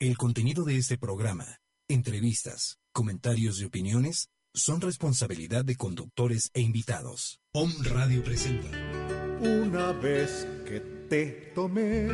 [0.00, 7.40] El contenido de este programa, entrevistas, comentarios y opiniones son responsabilidad de conductores e invitados.
[7.52, 8.70] Om Radio presenta.
[9.40, 12.08] Una vez que te tomé,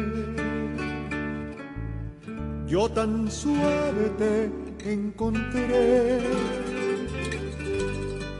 [2.68, 6.20] yo tan suave te encontré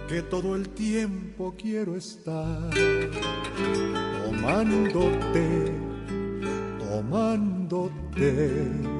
[0.07, 2.71] que todo el tiempo quiero estar
[4.23, 5.73] tomándote,
[6.79, 9.00] tomándote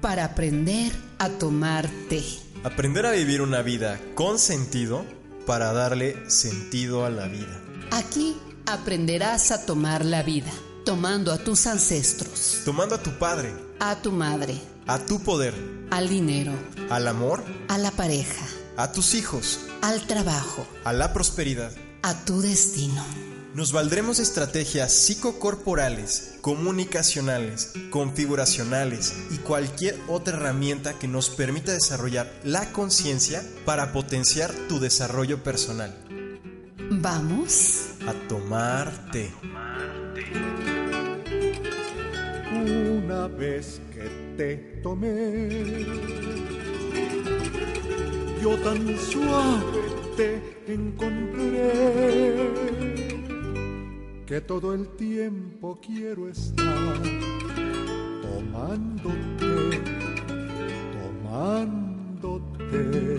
[0.00, 2.22] para aprender a tomar té.
[2.64, 5.04] Aprender a vivir una vida con sentido
[5.46, 7.60] para darle sentido a la vida.
[7.92, 10.50] Aquí aprenderás a tomar la vida,
[10.84, 12.62] tomando a tus ancestros.
[12.64, 13.54] Tomando a tu padre.
[13.78, 14.60] A tu madre.
[14.86, 15.54] A tu poder.
[15.90, 16.52] Al dinero.
[16.90, 17.44] Al amor.
[17.68, 18.46] A la pareja.
[18.76, 19.60] A tus hijos.
[19.82, 20.66] Al trabajo.
[20.84, 21.72] A la prosperidad.
[22.02, 23.04] A tu destino.
[23.56, 32.30] Nos valdremos de estrategias psicocorporales, comunicacionales, configuracionales y cualquier otra herramienta que nos permita desarrollar
[32.44, 35.96] la conciencia para potenciar tu desarrollo personal.
[37.00, 39.32] Vamos a tomarte.
[42.52, 45.86] Una vez que te tomé,
[48.42, 49.80] yo tan suave
[50.14, 50.42] te
[50.74, 51.76] encontré
[54.26, 57.00] que todo el tiempo quiero estar
[58.22, 59.80] tomándote,
[61.22, 63.15] tomándote.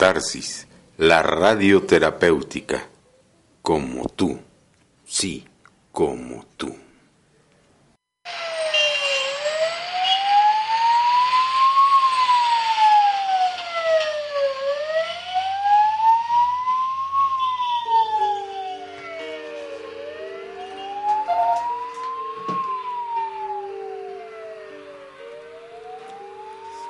[0.00, 0.66] Catarsis,
[0.96, 2.86] la radioterapéutica,
[3.60, 4.40] como tú,
[5.04, 5.46] sí,
[5.92, 6.74] como tú.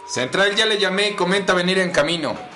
[0.07, 2.50] Central ya le llamé comenta venir en camino.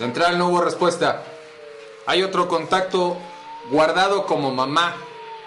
[0.00, 1.22] Central, no hubo respuesta.
[2.06, 3.18] Hay otro contacto
[3.70, 4.96] guardado como mamá.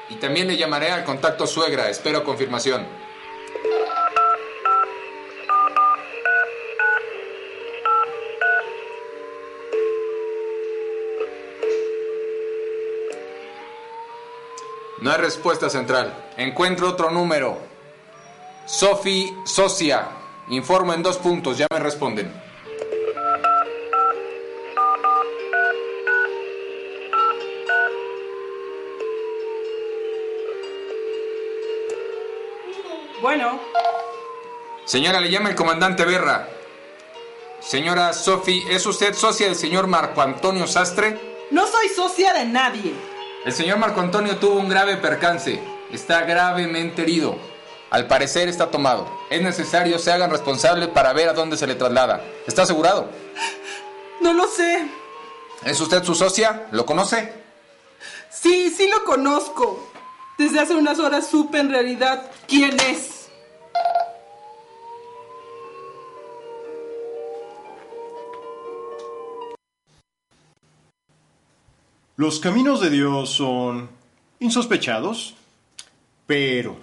[0.10, 1.90] Y también le llamaré al contacto suegra.
[1.90, 2.86] Espero confirmación.
[15.02, 16.14] No hay respuesta central.
[16.38, 17.58] Encuentro otro número.
[18.68, 20.10] Sofi Socia.
[20.50, 21.58] Informo en dos puntos.
[21.58, 22.43] Ya me responden.
[33.24, 33.58] Bueno.
[34.84, 36.46] Señora, le llama el comandante Berra.
[37.62, 41.38] Señora Sofi, ¿es usted socia del señor Marco Antonio Sastre?
[41.50, 42.94] No soy socia de nadie.
[43.46, 45.58] El señor Marco Antonio tuvo un grave percance.
[45.90, 47.38] Está gravemente herido.
[47.92, 49.08] Al parecer está tomado.
[49.30, 52.22] Es necesario se hagan responsable para ver a dónde se le traslada.
[52.46, 53.10] ¿Está asegurado?
[54.20, 54.86] No lo sé.
[55.64, 56.68] ¿Es usted su socia?
[56.72, 57.32] ¿Lo conoce?
[58.30, 59.93] Sí, sí lo conozco.
[60.38, 63.30] Desde hace unas horas supe en realidad quién es.
[72.16, 73.90] Los caminos de Dios son
[74.40, 75.36] insospechados,
[76.28, 76.78] pero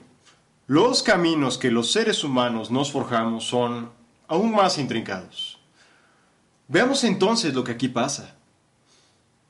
[0.67, 3.91] los caminos que los seres humanos nos forjamos son
[4.29, 5.59] aún más intrincados.
[6.69, 8.37] Veamos entonces lo que aquí pasa.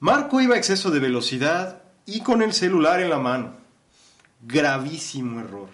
[0.01, 3.60] Marco iba a exceso de velocidad y con el celular en la mano.
[4.43, 5.69] Gravísimo error.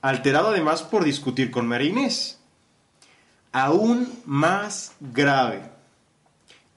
[0.00, 2.38] Alterado además por discutir con María Inés.
[3.52, 5.70] Aún más grave.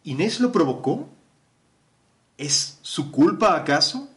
[0.03, 1.09] ¿Inés lo provocó?
[2.37, 4.09] ¿Es su culpa acaso?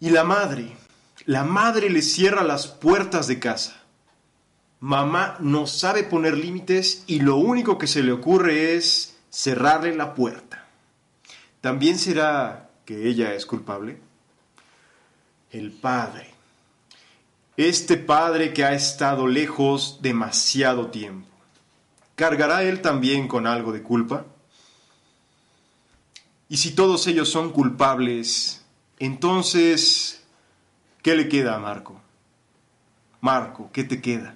[0.00, 0.76] Y la madre,
[1.24, 3.82] la madre le cierra las puertas de casa.
[4.80, 10.14] Mamá no sabe poner límites y lo único que se le ocurre es cerrarle la
[10.14, 10.66] puerta.
[11.60, 14.07] ¿También será que ella es culpable?
[15.50, 16.34] El padre.
[17.56, 21.28] Este padre que ha estado lejos demasiado tiempo.
[22.14, 24.24] ¿Cargará él también con algo de culpa?
[26.48, 28.64] Y si todos ellos son culpables,
[28.98, 30.22] entonces,
[31.02, 32.00] ¿qué le queda a Marco?
[33.20, 34.34] Marco, ¿qué te queda?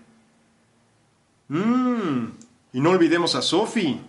[1.49, 2.27] Mmm,
[2.73, 4.01] y no olvidemos a Sophie.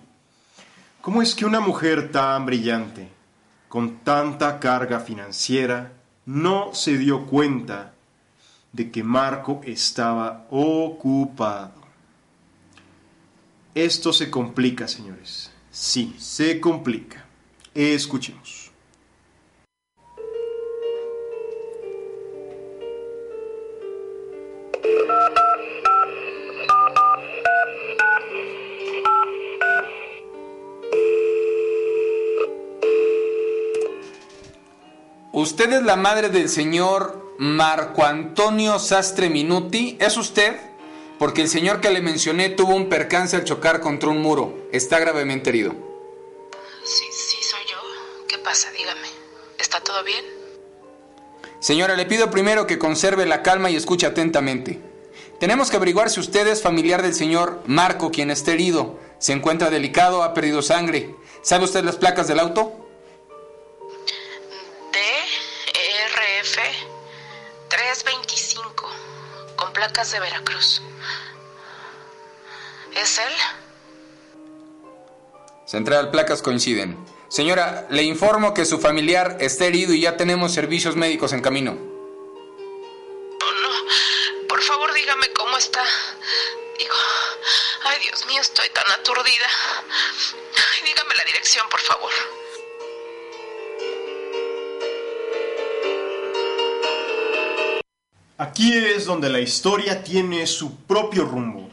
[1.01, 3.09] ¿Cómo es que una mujer tan brillante,
[3.67, 5.91] con tanta carga financiera,
[6.25, 7.93] no se dio cuenta
[8.71, 11.83] de que Marco estaba ocupado?
[13.75, 15.51] Esto se complica, señores.
[15.71, 17.25] Sí, se complica.
[17.73, 18.62] Escuchemos.
[35.43, 39.97] ¿Usted es la madre del señor Marco Antonio Sastre Minuti?
[39.99, 40.55] ¿Es usted?
[41.19, 44.69] Porque el señor que le mencioné tuvo un percance al chocar contra un muro.
[44.71, 45.73] Está gravemente herido.
[46.85, 47.77] Sí, sí, soy yo.
[48.25, 48.71] ¿Qué pasa?
[48.71, 49.09] Dígame.
[49.59, 50.23] ¿Está todo bien?
[51.59, 54.79] Señora, le pido primero que conserve la calma y escuche atentamente.
[55.41, 58.97] Tenemos que averiguar si usted es familiar del señor Marco, quien está herido.
[59.19, 61.13] Se encuentra delicado, ha perdido sangre.
[61.41, 62.82] ¿Sabe usted las placas del auto?
[69.83, 70.81] Placas de Veracruz.
[72.95, 73.33] ¿Es él?
[75.65, 76.97] Central, placas coinciden.
[77.27, 81.71] Señora, le informo que su familiar está herido y ya tenemos servicios médicos en camino.
[83.41, 85.83] Oh, no, por favor dígame cómo está.
[86.79, 86.95] Digo,
[87.83, 89.47] ay Dios mío, estoy tan aturdida.
[90.85, 92.42] dígame la dirección, por favor.
[98.37, 101.69] Aquí es donde la historia tiene su propio rumbo.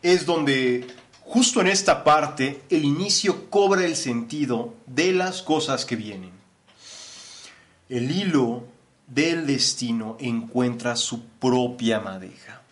[0.00, 0.86] Es donde,
[1.20, 6.32] justo en esta parte, el inicio cobra el sentido de las cosas que vienen.
[7.90, 8.64] El hilo
[9.06, 12.62] del destino encuentra su propia madeja.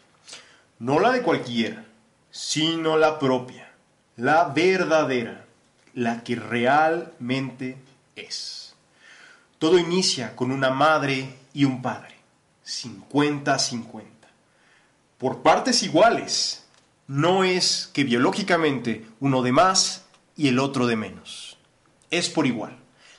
[0.79, 1.85] No la de cualquiera,
[2.31, 3.71] sino la propia,
[4.17, 5.45] la verdadera,
[5.93, 7.77] la que realmente
[8.17, 8.75] es.
[9.59, 12.14] Todo inicia con una madre y un padre
[12.65, 14.03] 50-50.
[15.19, 16.65] Por partes iguales.
[17.07, 20.05] No es que biológicamente uno de más
[20.37, 21.59] y el otro de menos.
[22.11, 22.77] Es por igual.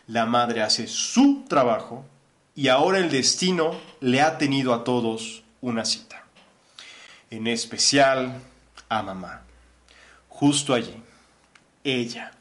[0.08, 2.06] La madre hace su trabajo
[2.56, 6.26] y ahora el destino le ha tenido a todos una cita.
[7.30, 8.42] En especial
[8.90, 9.42] a mamá.
[10.30, 10.96] Justo allí.
[11.84, 12.32] Ella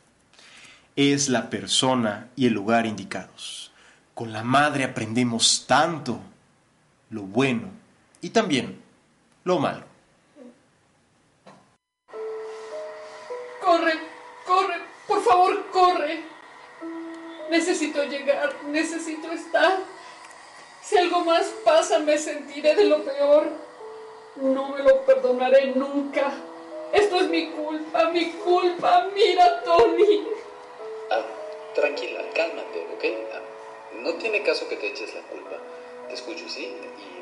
[0.96, 3.72] es la persona y el lugar indicados.
[4.14, 6.20] Con la madre aprendemos tanto
[7.14, 7.68] lo bueno
[8.20, 8.82] y también
[9.44, 9.84] lo malo.
[13.62, 13.94] Corre,
[14.44, 14.74] corre,
[15.06, 16.24] por favor, corre.
[17.50, 19.78] Necesito llegar, necesito estar.
[20.82, 23.48] Si algo más pasa, me sentiré de lo peor.
[24.36, 26.32] No me lo perdonaré nunca.
[26.92, 29.08] Esto es mi culpa, mi culpa.
[29.14, 30.26] Mira, Tony.
[31.12, 31.22] Ah,
[31.74, 33.04] tranquila, cálmate, ¿ok?
[33.34, 33.40] Ah,
[34.00, 35.56] no tiene caso que te eches la culpa.
[36.08, 36.64] Te escucho, ¿sí?
[36.64, 37.13] Y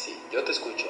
[0.00, 0.86] sí, yo te escucho.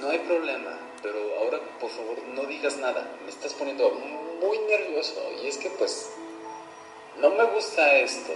[0.00, 3.08] No hay problema, pero ahora por favor no digas nada.
[3.24, 3.90] Me estás poniendo
[4.40, 6.10] muy nervioso y es que pues
[7.20, 8.32] no me gusta esto.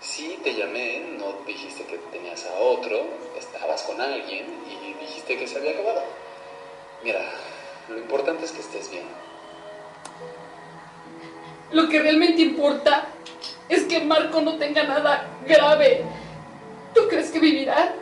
[0.00, 3.04] Sí, te llamé, no dijiste que tenías a otro,
[3.38, 6.02] estabas con alguien y dijiste que se había acabado.
[7.04, 7.20] Mira,
[7.88, 9.06] lo importante es que estés bien.
[11.70, 13.06] Lo que realmente importa
[13.68, 16.02] es que Marco no tenga nada grave.
[16.94, 18.01] ¿Tú crees que vivirá?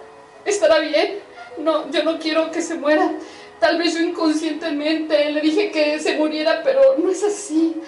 [0.51, 1.21] ¿Estará bien?
[1.59, 3.13] No, yo no quiero que se muera.
[3.61, 7.81] Tal vez yo inconscientemente le dije que se muriera, pero no es así.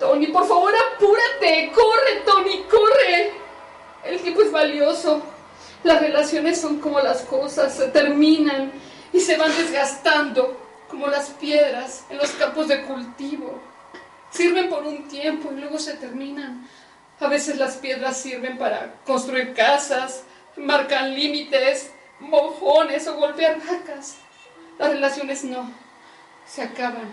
[0.00, 1.70] Tony, por favor, apúrate.
[1.74, 3.32] Corre, Tony, corre.
[4.04, 5.22] El tiempo es valioso.
[5.84, 8.72] Las relaciones son como las cosas, se terminan
[9.12, 10.56] y se van desgastando,
[10.88, 13.60] como las piedras en los campos de cultivo.
[14.30, 16.66] Sirven por un tiempo y luego se terminan.
[17.20, 20.24] A veces las piedras sirven para construir casas,
[20.56, 24.18] marcan límites, mojones o golpear vacas.
[24.78, 25.70] Las relaciones no,
[26.46, 27.12] se acaban,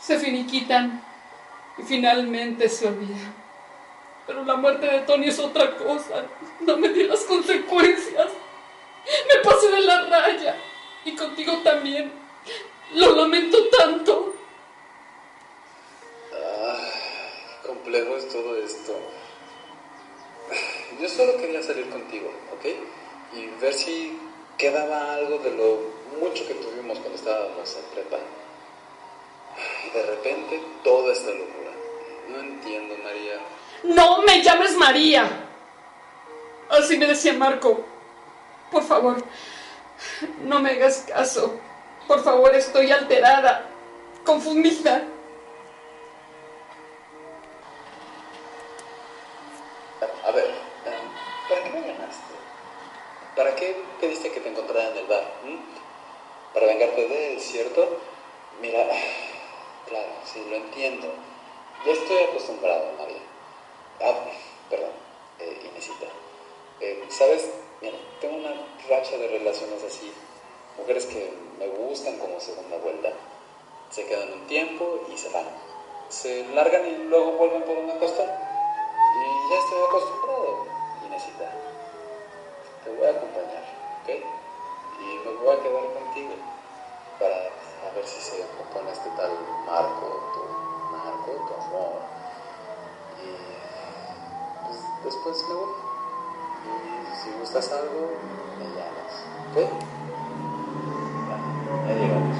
[0.00, 1.02] se finiquitan
[1.78, 3.34] y finalmente se olvidan.
[4.26, 6.24] Pero la muerte de Tony es otra cosa.
[6.60, 8.28] No me di las consecuencias.
[9.28, 10.56] Me pasé de la raya.
[11.04, 12.12] Y contigo también.
[12.94, 14.36] Lo lamento tanto.
[17.66, 18.96] Complejo es todo esto.
[21.00, 22.64] Yo solo quería salir contigo, ¿ok?
[23.32, 24.18] Y ver si
[24.58, 25.80] quedaba algo de lo
[26.20, 28.18] mucho que tuvimos cuando estábamos en prepa.
[29.86, 31.70] Y de repente toda esta locura.
[32.28, 33.40] No entiendo, María.
[33.82, 35.48] No me llames María.
[36.68, 37.84] Así me decía Marco.
[38.70, 39.22] Por favor,
[40.42, 41.58] no me hagas caso.
[42.08, 43.68] Por favor, estoy alterada,
[44.24, 45.04] confundida.
[53.42, 55.24] ¿Para qué pediste que te encontrara en el bar?
[55.42, 56.54] ¿Mm?
[56.54, 57.88] Para vengarte de él, ¿cierto?
[58.60, 58.86] Mira,
[59.88, 61.08] claro, sí, lo entiendo.
[61.84, 63.18] Ya estoy acostumbrado, María.
[64.00, 64.14] Ah,
[64.70, 64.92] perdón,
[65.40, 66.06] eh, Inesita.
[66.78, 67.50] Eh, ¿Sabes?
[67.80, 68.54] Mira, tengo una
[68.88, 70.12] racha de relaciones así.
[70.78, 73.12] Mujeres que me gustan como segunda vuelta.
[73.90, 75.48] Se quedan un tiempo y se van.
[76.10, 78.28] Se largan y luego vuelven por una costón.
[78.28, 80.66] Y ya estoy acostumbrado,
[81.08, 81.71] Inesita.
[82.84, 83.64] Te voy a acompañar,
[84.02, 84.08] ¿ok?
[85.00, 86.34] Y me voy a quedar contigo
[87.18, 89.30] para a ver si se compone este tal
[89.66, 92.02] Marco, tu Marco, tu amor.
[93.22, 93.28] Y
[94.66, 95.70] pues, después me voy.
[96.64, 98.10] Y si gustas algo,
[98.58, 99.12] me llamas,
[99.50, 99.56] ¿ok?
[101.28, 102.36] Ya, ya llegamos.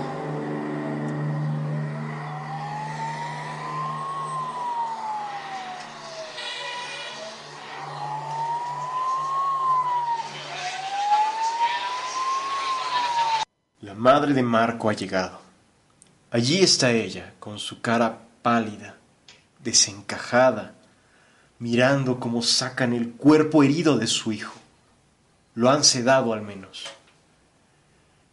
[13.83, 15.41] La madre de Marco ha llegado.
[16.31, 18.99] Allí está ella, con su cara pálida,
[19.65, 20.75] desencajada,
[21.59, 24.55] mirando cómo sacan el cuerpo herido de su hijo.
[25.55, 26.85] Lo han sedado al menos.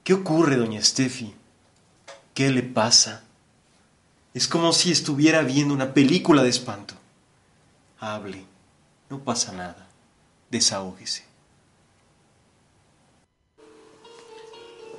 [0.03, 1.33] ¿Qué ocurre, doña Steffi?
[2.33, 3.23] ¿Qué le pasa?
[4.33, 6.95] Es como si estuviera viendo una película de espanto.
[8.01, 8.43] Hable,
[9.09, 9.87] no pasa nada.
[10.51, 11.28] Desahógese.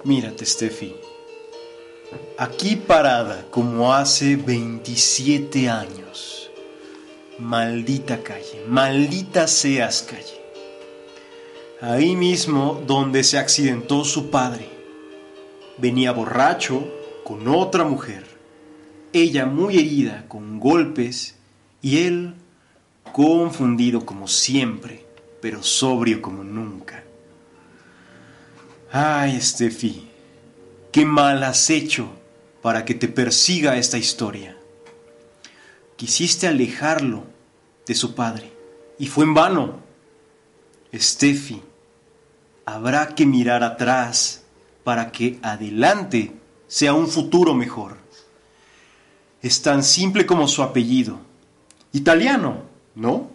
[0.03, 0.95] Mírate, Steffi.
[2.39, 6.51] Aquí parada como hace 27 años.
[7.39, 10.41] Maldita calle, maldita seas calle.
[11.83, 14.71] Ahí mismo donde se accidentó su padre.
[15.77, 16.83] Venía borracho
[17.23, 18.25] con otra mujer.
[19.13, 21.37] Ella muy herida con golpes
[21.83, 22.37] y él
[23.13, 25.05] confundido como siempre,
[25.43, 27.05] pero sobrio como nunca.
[28.93, 30.05] Ay, Steffi,
[30.91, 32.09] qué mal has hecho
[32.61, 34.57] para que te persiga esta historia.
[35.95, 37.23] Quisiste alejarlo
[37.87, 38.53] de su padre
[38.99, 39.79] y fue en vano.
[40.93, 41.63] Steffi,
[42.65, 44.43] habrá que mirar atrás
[44.83, 46.33] para que adelante
[46.67, 47.97] sea un futuro mejor.
[49.41, 51.21] Es tan simple como su apellido.
[51.93, 52.65] Italiano,
[52.97, 53.31] ¿no?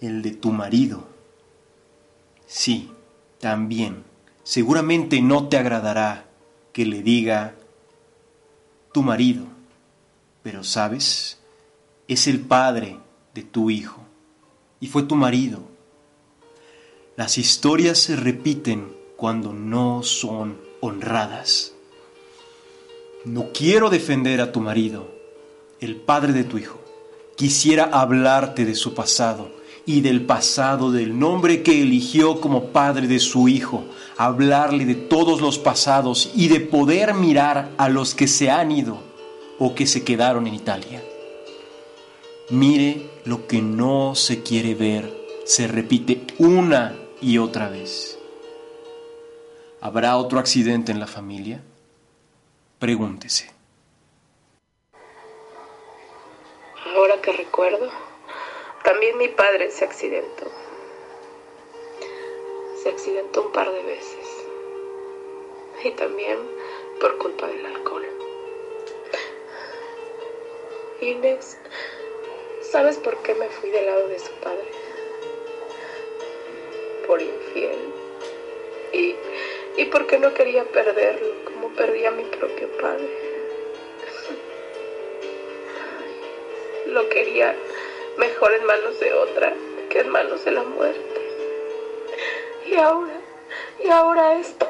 [0.00, 1.06] El de tu marido.
[2.46, 2.90] Sí
[3.40, 4.04] también
[4.46, 6.28] seguramente no te agradará
[6.72, 7.56] que le diga
[8.92, 9.44] tu marido,
[10.44, 11.38] pero sabes,
[12.06, 13.00] es el padre
[13.34, 14.00] de tu hijo
[14.78, 15.62] y fue tu marido.
[17.16, 21.72] Las historias se repiten cuando no son honradas.
[23.24, 25.10] No quiero defender a tu marido,
[25.80, 26.78] el padre de tu hijo.
[27.36, 29.55] Quisiera hablarte de su pasado
[29.86, 33.84] y del pasado del nombre que eligió como padre de su hijo,
[34.16, 38.98] hablarle de todos los pasados y de poder mirar a los que se han ido
[39.60, 41.02] o que se quedaron en Italia.
[42.50, 48.18] Mire lo que no se quiere ver, se repite una y otra vez.
[49.80, 51.62] ¿Habrá otro accidente en la familia?
[52.80, 53.52] Pregúntese.
[56.94, 57.90] Ahora que recuerdo,
[58.86, 60.46] también mi padre se accidentó.
[62.80, 64.44] Se accidentó un par de veces.
[65.82, 66.38] Y también
[67.00, 68.06] por culpa del alcohol.
[71.00, 71.58] Inés,
[72.62, 74.68] ¿sabes por qué me fui del lado de su padre?
[77.08, 77.92] Por infiel.
[78.92, 79.16] Y,
[79.78, 83.10] y porque no quería perderlo como perdí a mi propio padre.
[86.86, 87.56] Lo quería
[88.18, 89.52] mejor en manos de otra
[89.90, 91.20] que en manos de la muerte.
[92.66, 93.14] Y ahora,
[93.82, 94.68] y ahora esto.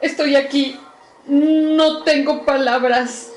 [0.00, 0.80] Estoy aquí.
[1.26, 3.32] No tengo palabras.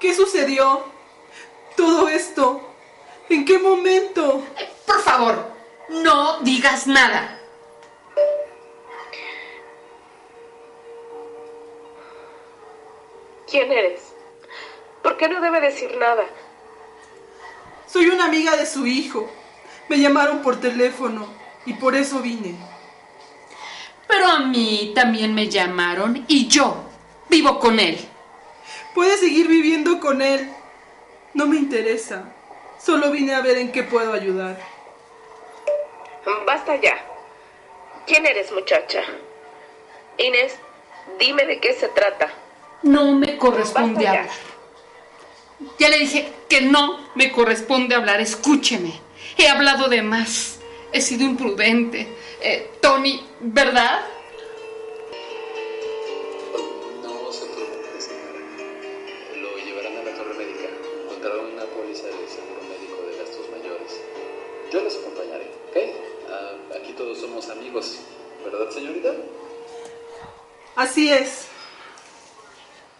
[0.00, 0.94] ¿Qué sucedió?
[1.76, 2.60] todo esto?
[3.28, 4.42] ¿En qué momento?
[4.86, 5.36] Por favor,
[5.88, 7.40] no digas nada.
[13.50, 14.13] ¿Quién eres?
[15.24, 16.22] ¿Por qué no debe decir nada?
[17.86, 19.26] Soy una amiga de su hijo.
[19.88, 21.26] Me llamaron por teléfono
[21.64, 22.54] y por eso vine.
[24.06, 26.76] Pero a mí también me llamaron y yo
[27.30, 27.98] vivo con él.
[28.94, 30.52] Puede seguir viviendo con él.
[31.32, 32.24] No me interesa.
[32.78, 34.58] Solo vine a ver en qué puedo ayudar.
[36.46, 37.02] Basta ya.
[38.06, 39.00] ¿Quién eres, muchacha?
[40.18, 40.54] Inés,
[41.18, 42.30] dime de qué se trata.
[42.82, 44.28] No me corresponde hablar.
[45.78, 48.20] Ya le dije que no me corresponde hablar.
[48.20, 48.92] Escúcheme.
[49.36, 50.58] He hablado de más.
[50.92, 52.06] He sido imprudente.
[52.40, 54.00] Eh, Tony, ¿verdad?
[57.02, 58.40] No se preocupe, señora.
[59.40, 60.68] Lo llevarán a la torre médica.
[61.04, 64.00] Encontrarán una póliza de seguro médico de gastos mayores.
[64.72, 65.76] Yo les acompañaré, ¿ok?
[66.30, 67.98] Ah, aquí todos somos amigos,
[68.44, 69.10] ¿verdad, señorita?
[70.76, 71.53] Así es.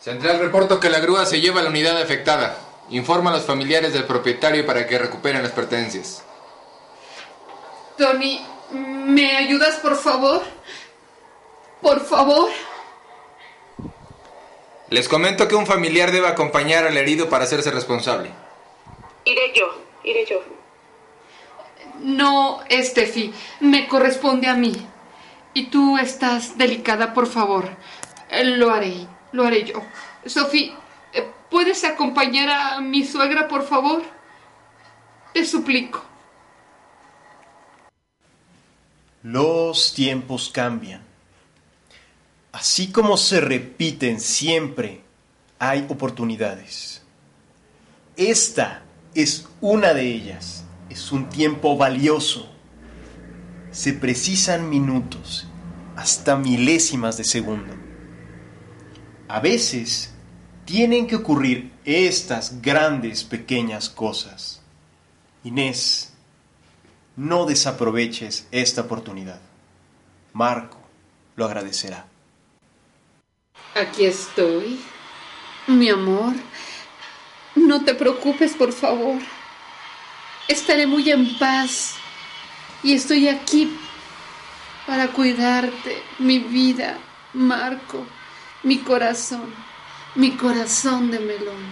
[0.04, 2.58] Central reporto que la grúa se lleva a la unidad afectada.
[2.90, 6.22] Informa a los familiares del propietario para que recuperen las pertenencias.
[7.96, 10.42] Tony, ¿me ayudas, por favor?
[11.80, 12.50] Por favor.
[14.90, 18.30] Les comento que un familiar debe acompañar al herido para hacerse responsable.
[19.24, 20.42] Iré yo, iré yo.
[22.00, 24.86] No, Steffi, me corresponde a mí.
[25.54, 27.70] Y tú estás delicada, por favor.
[28.42, 29.82] Lo haré, lo haré yo.
[30.24, 30.72] Sophie,
[31.12, 34.02] eh, ¿puedes acompañar a mi suegra, por favor?
[35.34, 36.02] Te suplico.
[39.24, 41.02] Los tiempos cambian.
[42.52, 45.00] Así como se repiten siempre,
[45.58, 47.02] hay oportunidades.
[48.16, 48.82] Esta
[49.14, 50.64] es una de ellas.
[50.88, 52.48] Es un tiempo valioso.
[53.72, 55.48] Se precisan minutos,
[55.96, 57.83] hasta milésimas de segundo.
[59.28, 60.12] A veces
[60.64, 64.62] tienen que ocurrir estas grandes pequeñas cosas.
[65.44, 66.12] Inés,
[67.16, 69.40] no desaproveches esta oportunidad.
[70.32, 70.78] Marco
[71.36, 72.06] lo agradecerá.
[73.74, 74.80] Aquí estoy.
[75.66, 76.34] Mi amor,
[77.54, 79.18] no te preocupes, por favor.
[80.48, 81.94] Estaré muy en paz
[82.82, 83.74] y estoy aquí
[84.86, 86.98] para cuidarte, mi vida,
[87.32, 88.06] Marco,
[88.64, 89.54] mi corazón,
[90.14, 91.62] mi corazón de melón.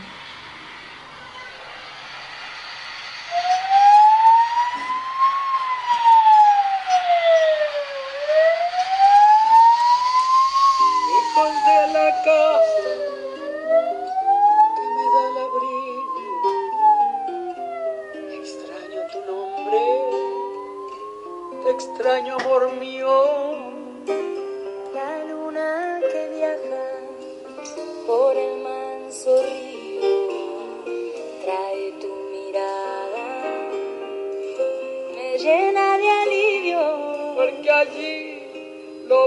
[11.09, 12.13] Lejos de la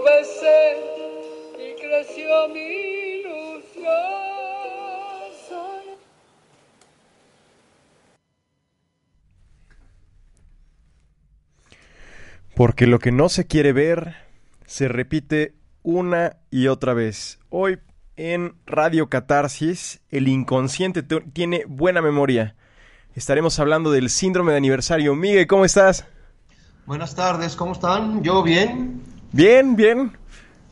[0.06, 0.78] besé
[1.58, 2.60] y creció mi
[3.20, 3.96] ilusión.
[12.56, 14.15] Porque lo que no se quiere ver
[14.65, 17.39] se repite una y otra vez.
[17.50, 17.80] Hoy
[18.15, 22.56] en Radio Catarsis, el inconsciente te- tiene buena memoria.
[23.13, 25.15] Estaremos hablando del síndrome de aniversario.
[25.15, 26.06] Miguel, ¿cómo estás?
[26.86, 28.24] Buenas tardes, ¿cómo están?
[28.24, 29.02] ¿Yo bien?
[29.36, 30.13] Bien, bien.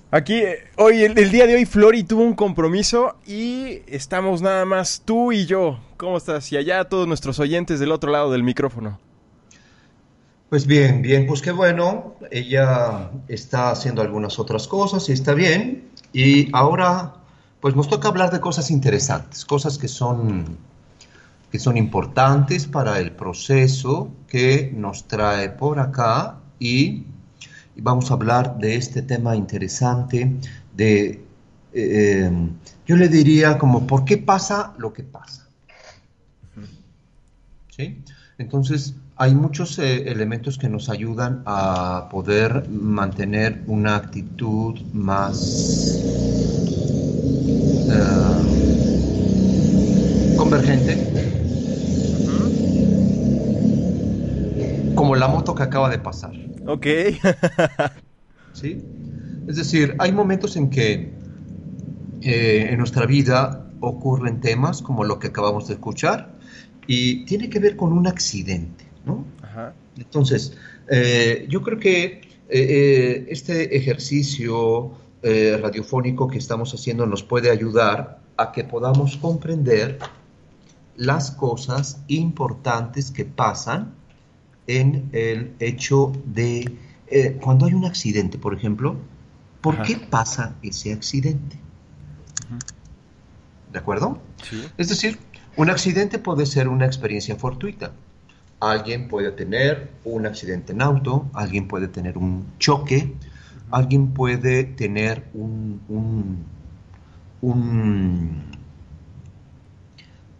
[0.10, 5.02] Aquí, eh, hoy, el, día de hoy, Flori tuvo un compromiso y estamos nada más
[5.04, 5.82] tú y yo.
[5.98, 6.50] ¿Cómo estás?
[6.54, 9.02] Y allá todos nuestros oyentes del otro lado del micrófono.
[10.50, 12.16] Pues bien, bien, pues qué bueno.
[12.32, 15.90] Ella está haciendo algunas otras cosas y está bien.
[16.14, 17.16] Y ahora,
[17.60, 20.58] pues nos toca hablar de cosas interesantes, cosas que son,
[21.52, 27.08] que son importantes para el proceso que nos trae por acá y
[27.76, 30.32] y vamos a hablar de este tema interesante
[30.76, 31.24] de,
[31.74, 32.32] eh,
[32.86, 35.48] yo le diría como, ¿por qué pasa lo que pasa?
[37.76, 37.98] ¿Sí?
[38.38, 45.98] Entonces, hay muchos eh, elementos que nos ayudan a poder mantener una actitud más
[47.90, 48.54] eh,
[50.38, 50.98] convergente,
[54.96, 56.53] como la moto que acaba de pasar.
[56.66, 56.88] Ok.
[58.54, 58.82] ¿Sí?
[59.48, 61.12] Es decir, hay momentos en que
[62.22, 66.34] eh, en nuestra vida ocurren temas como lo que acabamos de escuchar
[66.88, 69.26] y tiene que ver con un accidente, ¿no?
[69.42, 69.74] Ajá.
[69.98, 70.58] Entonces,
[70.90, 78.52] eh, yo creo que eh, este ejercicio radiofónico que estamos haciendo nos puede ayudar a
[78.52, 79.98] que podamos comprender
[80.98, 83.94] las cosas importantes que pasan
[84.68, 88.96] en el hecho de eh, cuando hay un accidente, por ejemplo,
[89.62, 89.84] ¿por Ajá.
[89.84, 91.58] qué pasa ese accidente?
[93.72, 94.20] ¿De acuerdo?
[94.48, 94.64] Sí.
[94.78, 95.20] Es decir,
[95.58, 97.92] un accidente puede ser una experiencia fortuita.
[98.60, 103.14] Alguien puede tener un accidente en auto, alguien puede tener un choque,
[103.72, 106.46] alguien puede tener un, un,
[107.42, 108.44] un,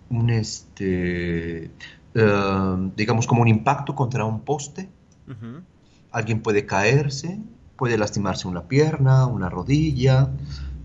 [0.10, 1.72] un, este,
[2.16, 4.90] eh, digamos como un impacto contra un poste,
[6.12, 7.40] alguien puede caerse,
[7.76, 10.30] puede lastimarse una pierna, una rodilla,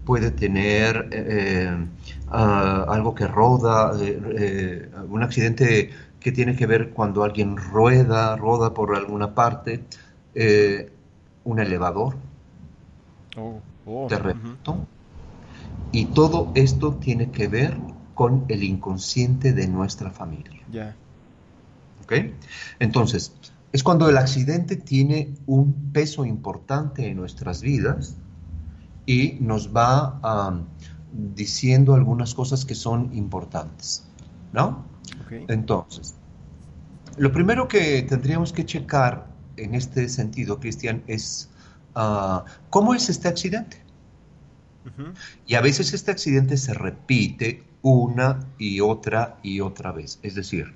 [0.04, 1.70] puede tener eh,
[2.28, 8.36] ah, algo que roda, eh, eh, un accidente que tiene que ver cuando alguien rueda,
[8.36, 9.84] roda por alguna parte,
[10.34, 10.90] eh,
[11.44, 12.16] un elevador,
[13.36, 14.86] Oh, oh, terremoto,
[15.92, 17.76] y todo esto tiene que ver
[18.14, 20.62] con el inconsciente de nuestra familia.
[22.08, 22.32] ¿Ok?
[22.78, 23.32] Entonces,
[23.72, 28.16] es cuando el accidente tiene un peso importante en nuestras vidas
[29.04, 30.64] y nos va am,
[31.34, 34.04] diciendo algunas cosas que son importantes,
[34.52, 34.86] ¿no?
[35.24, 35.32] Ok.
[35.48, 36.14] Entonces,
[37.18, 41.50] lo primero que tendríamos que checar en este sentido, Cristian, es
[41.94, 43.82] ah, cómo es este accidente.
[44.86, 45.12] Ujú.
[45.46, 50.18] Y a veces este accidente se repite una y otra y otra vez.
[50.22, 50.74] Es decir,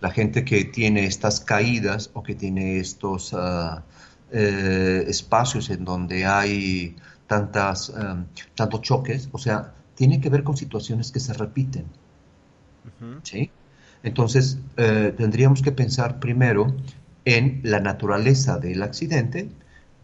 [0.00, 3.34] la gente que tiene estas caídas o que tiene estos
[4.30, 10.56] eh, espacios en donde hay tantas, em, tantos choques, o sea, tiene que ver con
[10.56, 11.86] situaciones que se repiten.
[13.22, 13.50] ¿sí?
[14.02, 16.74] Entonces, eh, tendríamos que pensar primero
[17.24, 19.48] en la naturaleza del accidente,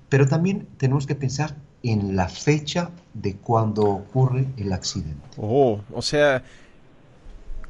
[0.08, 5.28] pero también tenemos que pensar en la fecha de cuando ocurre el accidente.
[5.36, 6.42] Oh, o sea,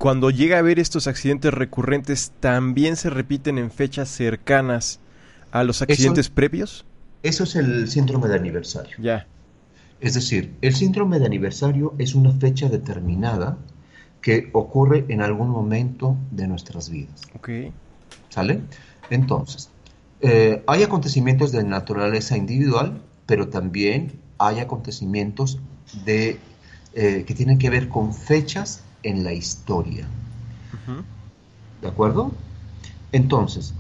[0.05, 5.01] cuando llega a haber estos accidentes recurrentes, ¿también se repiten en fechas cercanas
[5.51, 6.85] a los accidentes previos?
[7.23, 8.95] Eso es el síndrome de aniversario.
[8.99, 9.27] Ya.
[10.03, 13.57] Es decir, el síndrome de aniversario es una fecha determinada
[14.21, 17.23] que ocurre en algún momento de nuestras vidas.
[17.35, 17.49] Ok.
[18.29, 18.61] ¿Sale?
[19.09, 19.71] Entonces,
[20.21, 25.61] eh, hay acontecimientos de naturaleza individual, pero también hay acontecimientos
[26.05, 26.37] de,
[26.93, 30.07] eh, que tienen que ver con fechas en la historia.
[31.81, 32.33] ¿De acuerdo?
[33.13, 33.75] Entonces,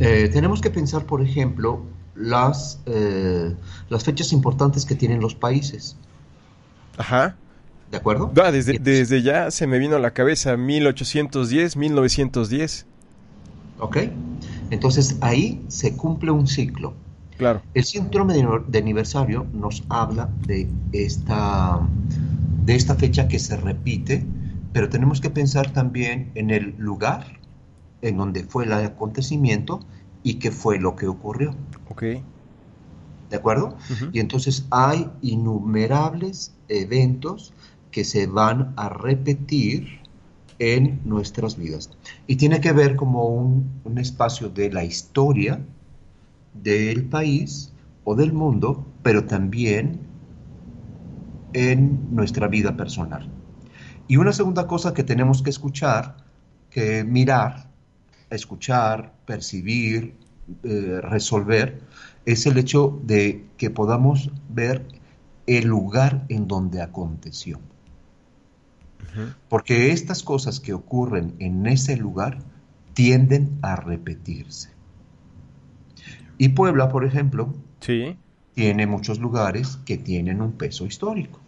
[0.00, 1.82] eh, tenemos que pensar, por ejemplo,
[2.16, 3.54] las, eh,
[3.88, 5.96] las fechas importantes que tienen los países.
[6.98, 7.36] Ajá.
[7.90, 8.32] ¿De acuerdo?
[8.42, 12.86] Ah, desde, desde ya se me vino a la cabeza 1810, 1910.
[13.78, 13.96] ¿Ok?
[14.70, 16.94] Entonces ahí se cumple un ciclo.
[17.36, 17.62] Claro.
[17.74, 21.80] El síndrome de, de aniversario nos habla de esta,
[22.70, 24.24] de esta fecha que se repite,
[24.72, 27.40] pero tenemos que pensar también en el lugar
[28.00, 29.80] en donde fue el acontecimiento
[30.22, 31.52] y qué fue lo que ocurrió.
[31.88, 32.02] Ok.
[33.28, 33.76] ¿De acuerdo?
[34.12, 37.52] Y entonces hay innumerables eventos
[37.90, 40.02] que se van a repetir
[40.60, 41.90] en nuestras vidas.
[42.28, 45.58] Y tiene que ver como un, un espacio de la historia
[46.54, 47.72] del país
[48.04, 50.09] o del mundo, pero también
[51.52, 53.28] en nuestra vida personal.
[54.08, 56.16] Y una segunda cosa que tenemos que escuchar,
[56.70, 57.70] que mirar,
[58.30, 60.16] escuchar, percibir,
[60.62, 61.80] eh, resolver,
[62.26, 64.86] es el hecho de que podamos ver
[65.46, 67.60] el lugar en donde aconteció.
[69.48, 72.38] Porque estas cosas que ocurren en ese lugar
[72.94, 74.70] tienden a repetirse.
[76.38, 78.16] Y Puebla, por ejemplo, Sí.
[78.60, 81.40] Tiene muchos lugares que tienen un peso histórico.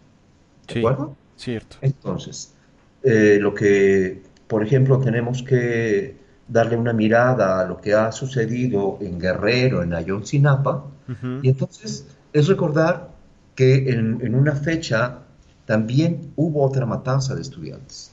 [0.67, 0.79] ¿De Sí.
[0.79, 1.15] acuerdo?
[1.37, 1.77] Cierto.
[1.83, 2.55] Entonces,
[3.03, 6.17] eh, lo que, por ejemplo, tenemos que
[6.49, 11.41] darle una mirada a lo que ha sucedido en Guerrero, en Ayotzinapa, Ujú.
[11.43, 13.11] y entonces es recordar
[13.57, 15.19] que en, en una fecha
[15.67, 18.11] también hubo otra matanza de estudiantes.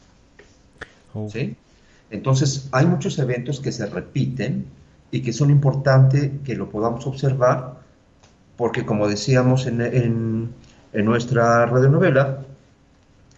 [1.14, 1.30] Oh.
[1.30, 1.56] ¿sí?
[2.12, 4.66] Entonces, hay muchos eventos que se repiten
[5.10, 7.79] y que son importantes que lo podamos observar,
[8.60, 10.50] porque como decíamos en, en-
[10.92, 12.44] en nuestra radionovela,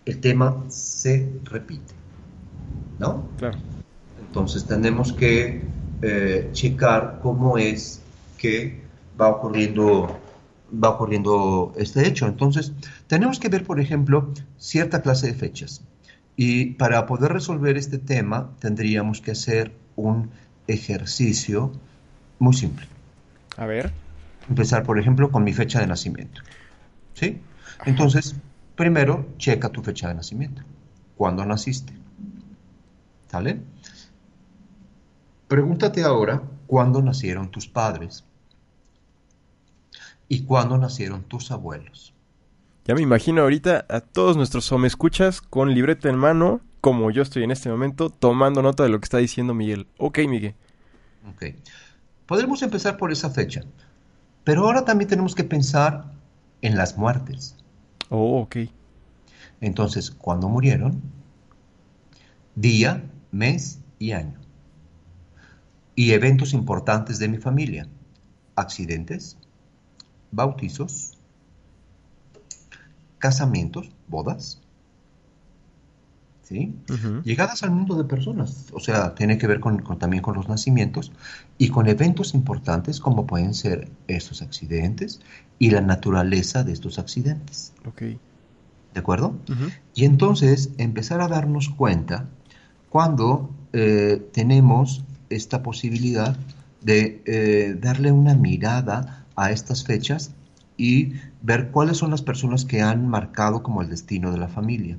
[0.05, 1.93] el tema se repite,
[2.97, 3.27] ¿no?
[3.38, 3.60] Claro.
[4.19, 5.62] Entonces tenemos que
[6.01, 8.01] eh, checar cómo es
[8.39, 8.81] que
[9.19, 10.19] va ocurriendo,
[10.84, 12.25] va ocurriendo este hecho.
[12.25, 12.71] Entonces
[13.05, 15.81] tenemos que ver, por ejemplo, cierta clase de fechas.
[16.36, 20.31] Y para poder resolver este tema tendríamos que hacer un
[20.65, 21.71] ejercicio
[22.39, 22.88] muy simple.
[23.57, 23.91] A ver.
[24.49, 26.41] Empezar, por ejemplo, con mi fecha de nacimiento.
[27.13, 27.41] ¿Sí?
[27.86, 28.36] Entonces,
[28.75, 30.63] primero, checa tu fecha de nacimiento.
[31.15, 31.93] ¿Cuándo naciste?
[33.27, 33.62] ¿Sale?
[35.47, 38.25] Pregúntate ahora cuándo nacieron tus padres
[40.27, 42.13] y cuándo nacieron tus abuelos.
[42.86, 47.43] Ya me imagino ahorita a todos nuestros escuchas con libreta en mano, como yo estoy
[47.43, 49.88] en este momento, tomando nota de lo que está diciendo Miguel.
[49.97, 50.56] Ok, Miguel.
[51.30, 51.54] Ok.
[52.25, 53.63] Podremos empezar por esa fecha,
[54.43, 56.12] pero ahora también tenemos que pensar
[56.62, 57.56] en las muertes.
[58.10, 58.58] Oh, ok.
[59.60, 61.01] Entonces, ¿cuándo murieron?
[62.56, 64.39] Día, mes y año.
[65.95, 67.88] Y eventos importantes de mi familia.
[68.56, 69.38] Accidentes,
[70.32, 71.17] bautizos,
[73.19, 74.61] casamientos, bodas,
[76.51, 76.75] ¿sí?
[77.23, 81.13] Llegadas al mundo de personas, o sea, tiene que ver con, también con los nacimientos
[81.57, 85.21] y con eventos importantes como pueden ser estos accidentes
[85.59, 87.73] y la naturaleza de estos accidentes.
[87.85, 88.01] Ok.
[88.01, 89.35] ¿De acuerdo?
[89.95, 92.25] Y entonces empezar a darnos cuenta
[92.89, 96.35] cuando eh, tenemos esta posibilidad
[96.81, 100.31] de eh, darle una mirada a estas fechas
[100.75, 104.97] y ver cuáles son las personas que han marcado como el destino de la familia.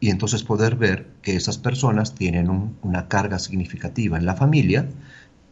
[0.00, 4.88] Y entonces poder ver que esas personas tienen una carga significativa en la familia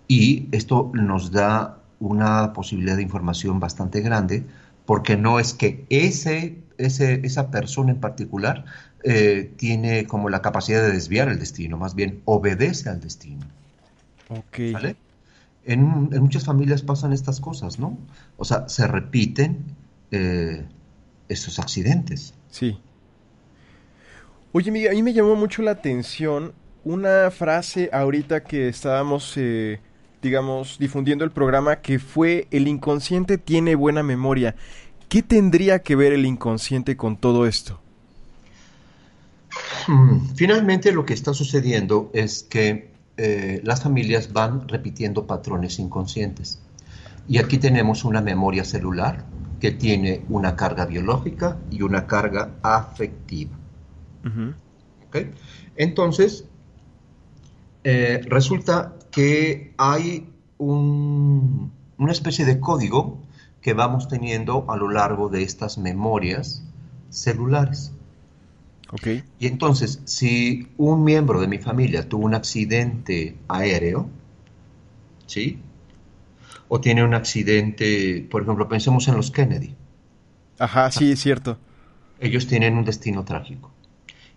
[0.09, 4.45] y esto nos da una posibilidad de información bastante grande
[4.85, 8.65] porque no es que ese, ese, esa persona en particular
[9.05, 13.47] eh, tiene como la capacidad de desviar el destino, más bien obedece al destino.
[15.65, 15.83] En,
[16.21, 17.97] muchas familias pasan estas cosas, ¿no?
[18.37, 19.65] O sea, se repiten
[20.11, 20.67] eh,
[21.29, 22.35] estos accidentes.
[22.51, 22.79] Sí.
[24.55, 26.53] Oye, Miguel, a mí me llamó mucho la atención
[26.85, 29.81] una frase ahorita que estábamos, eh,
[30.21, 34.55] digamos, difundiendo el programa, que fue el inconsciente tiene buena memoria.
[35.09, 37.81] ¿Qué tendría que ver el inconsciente con todo esto?
[39.89, 46.61] Hmm, finalmente lo que está sucediendo es que eh, las familias van repitiendo patrones inconscientes.
[47.27, 49.25] Y aquí tenemos una memoria celular
[49.61, 53.62] que tiene una carga biológica y una carga afectiva.
[55.77, 56.45] Entonces,
[57.85, 63.19] eh, resulta que hay una especie de código
[63.61, 66.63] que vamos teniendo a lo largo de estas memorias
[67.11, 67.93] celulares.
[69.39, 74.09] Y entonces, si un miembro de mi familia tuvo un accidente aéreo,
[75.27, 75.59] ¿sí?
[76.69, 79.75] O tiene un accidente, por ejemplo, pensemos en los Kennedy.
[80.59, 81.59] Ajá, sí, es cierto.
[82.21, 83.73] Ellos tienen un destino trágico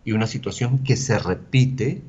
[0.05, 2.01] y una situación que se repite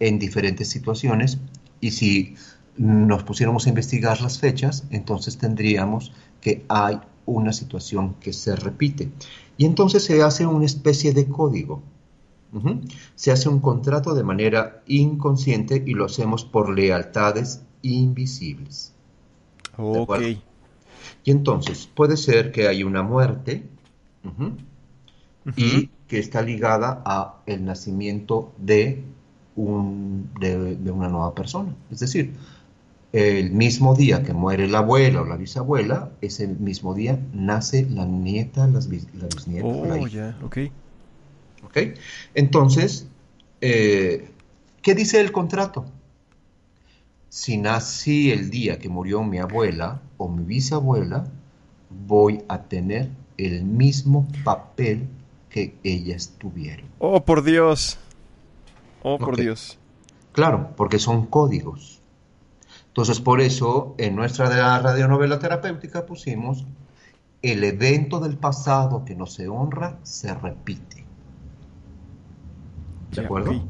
[0.00, 1.38] en diferentes situaciones
[1.80, 2.34] y si
[2.76, 9.08] nos pusiéramos a investigar las fechas, entonces tendríamos que hay una situación que se repite.
[9.56, 11.82] Y entonces se hace una especie de código.
[13.16, 18.94] Se hace un contrato de manera inconsciente y lo hacemos por lealtades invisibles.
[19.76, 20.20] Ok.
[21.22, 23.68] Y entonces puede ser que hay una muerte
[25.56, 29.02] y que está ligada a el nacimiento de,
[29.56, 31.74] un, de una nueva persona.
[31.90, 32.34] Es decir,
[33.12, 38.04] el mismo día que muere la abuela o la bisabuela, ese mismo día nace la
[38.04, 39.66] nieta, la bisnieta.
[39.66, 40.58] Oh, ya, ok.
[41.64, 41.78] Ok.
[42.34, 43.06] Entonces,
[43.60, 44.28] eh,
[44.82, 45.86] ¿qué dice el contrato?
[47.30, 51.26] Si nací el día que murió mi abuela o mi bisabuela,
[52.06, 55.08] voy a tener el mismo papel
[55.56, 56.84] que ellas tuvieron.
[56.98, 57.98] Oh, por Dios.
[59.02, 59.78] Oh, por Dios.
[60.32, 62.02] Claro, porque son códigos.
[62.88, 66.66] Entonces, por eso, en nuestra radionovela terapéutica pusimos
[67.40, 71.06] el evento del pasado que no se honra se repite.
[73.12, 73.64] ¿De acuerdo?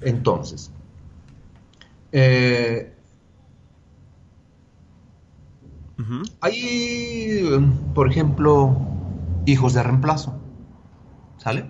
[0.00, 0.70] Entonces,
[2.12, 2.94] eh,
[6.40, 7.50] hay,
[7.94, 8.76] por ejemplo,
[9.44, 10.43] hijos de reemplazo.
[11.44, 11.66] ¿Sale?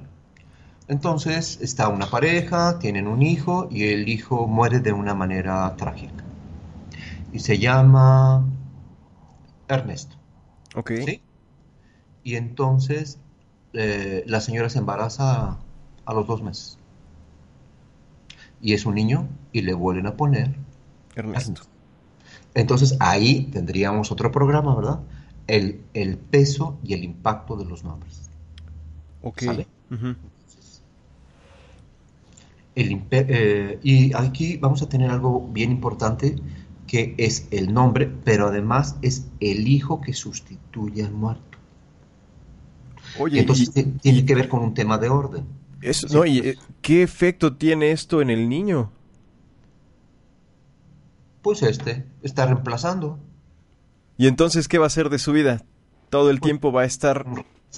[0.86, 6.22] Entonces está una pareja, tienen un hijo y el hijo muere de una manera trágica
[7.32, 8.46] y se llama
[9.66, 10.14] Ernesto.
[10.76, 10.92] Ok.
[11.04, 11.20] ¿sí?
[12.22, 13.18] Y entonces
[13.72, 15.58] eh, la señora se embaraza
[16.06, 16.78] a los dos meses.
[18.60, 20.54] Y es un niño y le vuelven a poner
[21.16, 21.62] Ernesto.
[22.54, 25.00] Entonces ahí tendríamos otro programa, ¿verdad?
[25.48, 28.30] El, el, peso y el impacto de los nombres.
[29.24, 29.42] Ok.
[29.42, 29.66] ¿Sale?
[32.74, 36.36] El eh, y aquí vamos a tener algo bien importante
[36.86, 41.58] que es el nombre, pero además es el hijo que sustituye al muerto.
[43.18, 45.44] Oye, Entonces y- tiene que ver con un tema de orden.
[45.80, 48.90] Eso, no, y, eh, ¿qué efecto tiene esto en el niño?
[51.42, 53.18] Pues este está reemplazando.
[54.16, 55.62] ¿Y entonces qué va a hacer de su vida?
[56.08, 57.26] Todo el tiempo va a estar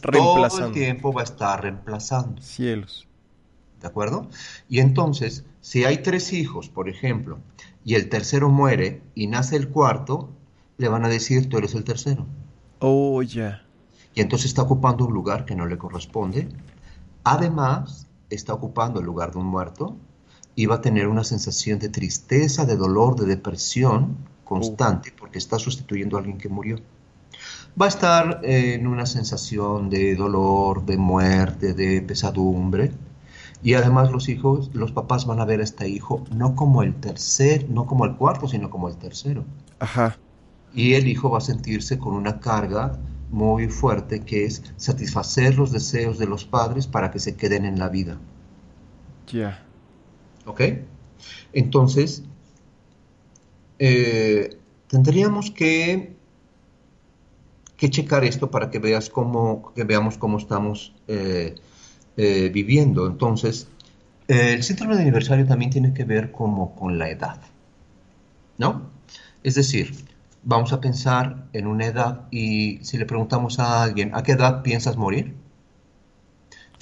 [0.01, 0.67] Todo reemplazando.
[0.67, 2.43] el tiempo va a estar reemplazando.
[2.43, 3.07] Cielos.
[3.81, 4.29] ¿De acuerdo?
[4.69, 7.39] Y entonces, si hay tres hijos, por ejemplo,
[7.85, 10.31] y el tercero muere y nace el cuarto,
[10.79, 12.27] le van a decir, tú eres el tercero.
[12.81, 13.65] Oh, ya.
[14.15, 16.49] Y entonces está ocupando un lugar que no le corresponde.
[17.23, 19.97] Además, está ocupando el lugar de un muerto
[20.55, 25.59] y va a tener una sensación de tristeza, de dolor, de depresión constante porque está
[25.59, 26.79] sustituyendo a alguien que murió.
[27.81, 32.93] Va a estar en una sensación de dolor, de muerte, de pesadumbre.
[33.62, 36.95] Y además los hijos, los papás van a ver a este hijo no como el
[36.95, 39.45] tercer, no como el cuarto, sino como el tercero.
[39.79, 40.17] Ajá.
[40.75, 42.99] Y el hijo va a sentirse con una carga
[43.31, 47.79] muy fuerte que es satisfacer los deseos de los padres para que se queden en
[47.79, 48.19] la vida.
[49.27, 49.62] Ya.
[50.45, 50.62] ¿Ok?
[51.53, 52.23] Entonces,
[53.79, 54.59] eh,
[54.89, 56.15] tendríamos que,
[57.77, 61.57] que checar esto para que veas cómo, que veamos cómo estamos eh,
[62.17, 63.07] eh, viviendo.
[63.07, 63.69] Entonces,
[64.29, 67.41] eh, el síndrome de aniversario también tiene que ver como con la edad,
[68.59, 68.91] ¿no?
[69.43, 69.95] Es decir,
[70.43, 74.62] vamos a pensar en una edad y si le preguntamos a alguien, ¿a qué edad
[74.62, 75.35] piensas morir?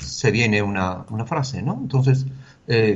[0.02, 1.78] Se viene una, una frase, ¿no?
[1.80, 2.26] Entonces,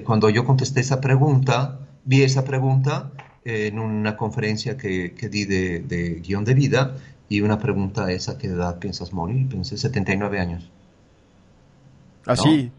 [0.04, 3.12] cuando yo contesté esa pregunta, vi esa pregunta
[3.44, 6.96] en una conferencia que, que di de guion de vida
[7.28, 9.48] y una pregunta es, ¿a qué edad piensas morir?
[9.48, 10.70] Pensé 79 años.
[12.26, 12.72] Así.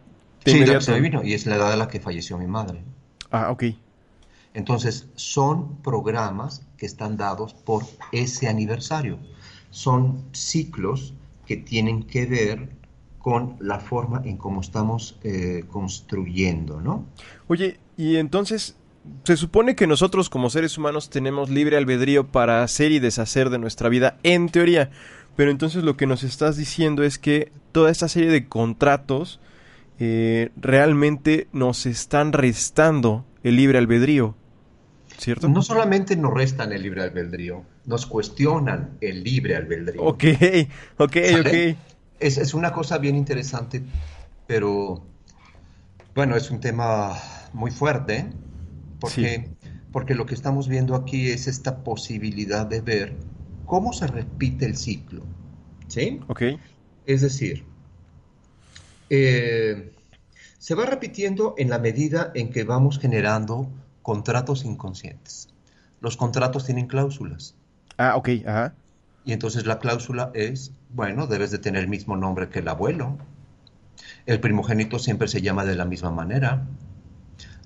[0.46, 0.82] de Sí, la que inmediato.
[0.82, 2.84] se me vino, y es la edad a la que falleció mi madre.
[3.32, 3.64] Ah, ok.
[4.54, 9.20] Entonces, son programas que están dados por ese aniversario.
[9.70, 11.14] Son ciclos
[11.46, 12.70] que tienen que ver
[13.20, 17.06] con la forma en cómo estamos eh, construyendo, ¿no?
[17.48, 18.76] Oye, y entonces,
[19.24, 23.60] se supone que nosotros como seres humanos tenemos libre albedrío para hacer y deshacer de
[23.60, 24.92] nuestra vida, en teoría.
[25.36, 29.40] Pero entonces lo que nos estás diciendo es que toda esta serie de contratos
[30.00, 34.36] eh, realmente nos están restando el libre albedrío.
[35.18, 35.50] ¿Cierto?
[35.50, 40.02] No solamente nos restan el libre albedrío, nos cuestionan el libre albedrío.
[40.02, 40.24] Ok,
[40.98, 41.72] ok, ¿Sale?
[41.72, 41.78] ok.
[42.20, 43.84] Es, es una cosa bien interesante,
[44.48, 45.04] pero
[46.16, 47.18] bueno, es un tema
[47.54, 48.30] muy fuerte,
[49.00, 49.50] porque,
[49.92, 53.16] porque lo que estamos viendo aquí es esta posibilidad de ver
[53.66, 55.24] cómo se repite el ciclo.
[55.88, 56.20] ¿Sí?
[56.28, 56.44] Ok.
[57.06, 57.66] Es decir,
[59.10, 59.92] eh,
[60.60, 63.70] se va repitiendo en la medida en que vamos generando
[64.02, 65.50] contratos inconscientes.
[66.02, 67.56] Los contratos tienen cláusulas.
[67.98, 68.74] Ah, ok, ajá.
[69.26, 73.18] Y entonces la cláusula es, bueno, debes de tener el mismo nombre que el abuelo.
[74.26, 76.66] El primogénito siempre se llama de la misma manera.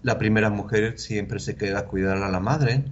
[0.04, 2.86] La primera mujer siempre se queda a cuidar a la madre.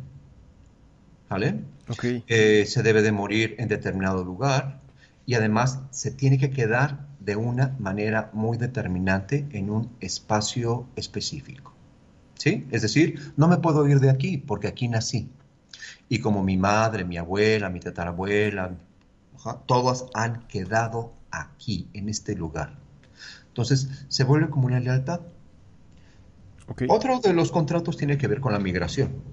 [1.30, 1.62] ¿Vale?
[1.90, 2.06] Ok.
[2.28, 4.82] Eh, se debe de morir en determinado lugar
[5.26, 11.74] y además se tiene que quedar de una manera muy determinante en un espacio específico.
[12.36, 12.66] ¿Sí?
[12.72, 15.30] Es decir, no me puedo ir de aquí porque aquí nací.
[16.10, 18.72] Y como mi madre, mi abuela, mi tatarabuela,
[19.66, 22.74] todas han quedado aquí, en este lugar.
[23.48, 25.22] Entonces, se vuelve como una lealtad.
[26.86, 29.24] Otro de los contratos tiene que ver con la migración.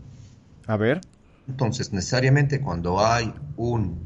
[0.68, 1.00] A ver.
[1.48, 3.98] Entonces, necesariamente cuando hay un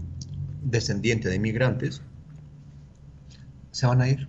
[0.62, 2.00] descendiente de inmigrantes,
[3.70, 4.28] se van a ir.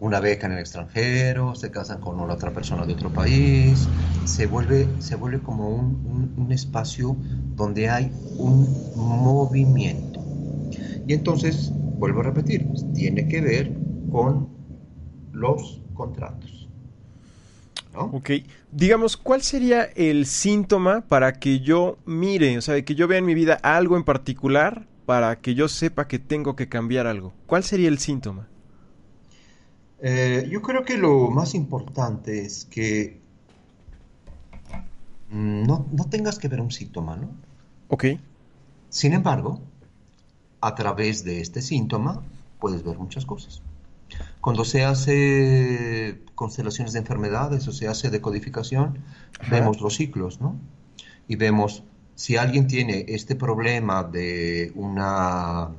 [0.00, 3.90] Una beca en el extranjero, se casan con una otra persona de otro país,
[4.24, 7.16] se vuelve, se vuelve como un, un- un espacio
[7.54, 10.20] donde hay un movimiento.
[11.06, 13.72] Y entonces, vuelvo a repetir, tiene que ver
[14.08, 14.48] con
[15.32, 16.59] los contratos.
[17.94, 18.30] Ok.
[18.70, 23.26] Digamos, ¿cuál sería el síntoma para que yo mire, o sea, que yo vea en
[23.26, 27.32] mi vida algo en particular para que yo sepa que tengo que cambiar algo?
[27.46, 28.48] ¿Cuál sería el síntoma?
[30.02, 33.20] Eh, yo creo que lo más importante es que
[35.30, 37.28] mm, no, no tengas que ver un síntoma, ¿no?
[37.88, 38.06] Ok.
[38.88, 39.60] Sin embargo,
[40.60, 42.22] a través de este síntoma
[42.58, 43.62] puedes ver muchas cosas.
[44.40, 48.98] Cuando se hace constelaciones de enfermedades o se hace decodificación,
[49.40, 49.50] Ajá.
[49.50, 50.60] vemos los ciclos, ¿no?
[51.28, 51.84] Y vemos
[52.14, 55.70] si alguien tiene este problema de una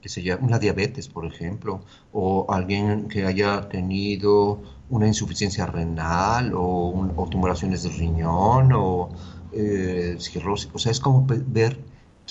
[0.00, 6.54] que se llama una diabetes, por ejemplo, o alguien que haya tenido una insuficiencia renal
[6.54, 9.10] o, un- o tumoraciones del riñón o
[9.52, 10.70] eh, cirrosis.
[10.74, 11.78] O sea, es como ver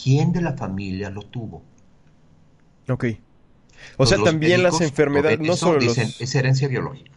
[0.02, 1.64] quién de la familia lo tuvo.
[2.90, 3.06] Ok.
[3.98, 5.98] O sea, también las enfermedades, no solo los...
[5.98, 7.12] es herencia biológica.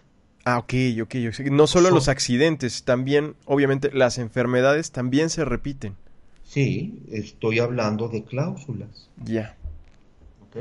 [0.44, 1.14] Ah, ok, ok.
[1.28, 5.94] o sea, No solo So- los accidentes, también, obviamente, las enfermedades también se repiten.
[6.44, 9.08] Sí, estoy hablando de cláusulas.
[9.24, 9.56] Ya.
[10.42, 10.56] ¿ok?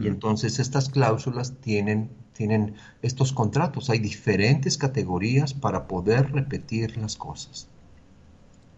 [0.00, 3.90] Y entonces estas cláusulas tienen, tienen estos contratos.
[3.90, 7.68] Hay diferentes categorías para poder repetir las cosas.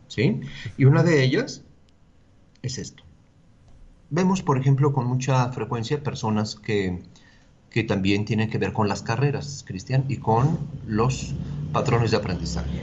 [0.09, 0.41] ¿Sí?
[0.77, 1.63] Y una de ellas
[2.63, 3.05] es esto.
[4.11, 7.03] Vemos, por ejemplo, con mucha frecuencia personas que,
[7.71, 11.35] que también tienen que ver con las carreras, Cristian, y con los
[11.73, 12.83] patrones de aprendizaje.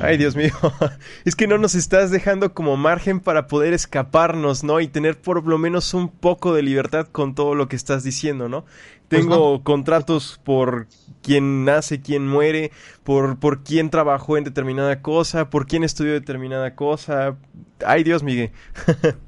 [0.00, 0.52] Ay, Dios mío.
[1.24, 4.80] Es que no nos estás dejando como margen para poder escaparnos, ¿no?
[4.80, 8.48] Y tener por lo menos un poco de libertad con todo lo que estás diciendo,
[8.48, 8.64] ¿no?
[9.08, 10.86] Pues Tengo contratos por
[11.22, 12.70] quién nace, quién muere,
[13.04, 17.36] por, por quién trabajó en determinada cosa, por quién estudió determinada cosa.
[17.84, 18.52] Ay, Dios, Miguel.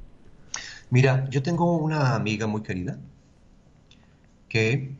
[0.91, 2.99] Mira, yo tengo una amiga muy querida
[4.49, 4.93] que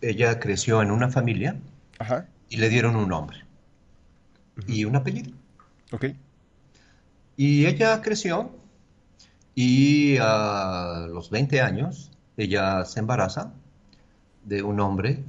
[0.00, 1.56] ella creció en una familia
[1.98, 2.26] Ajá.
[2.48, 3.38] y le dieron un nombre
[4.66, 5.30] y un apellido.
[5.92, 6.06] Ok.
[7.36, 8.50] Y ella creció
[9.54, 13.52] y a los 20 años ella se embaraza
[14.44, 15.22] de un hombre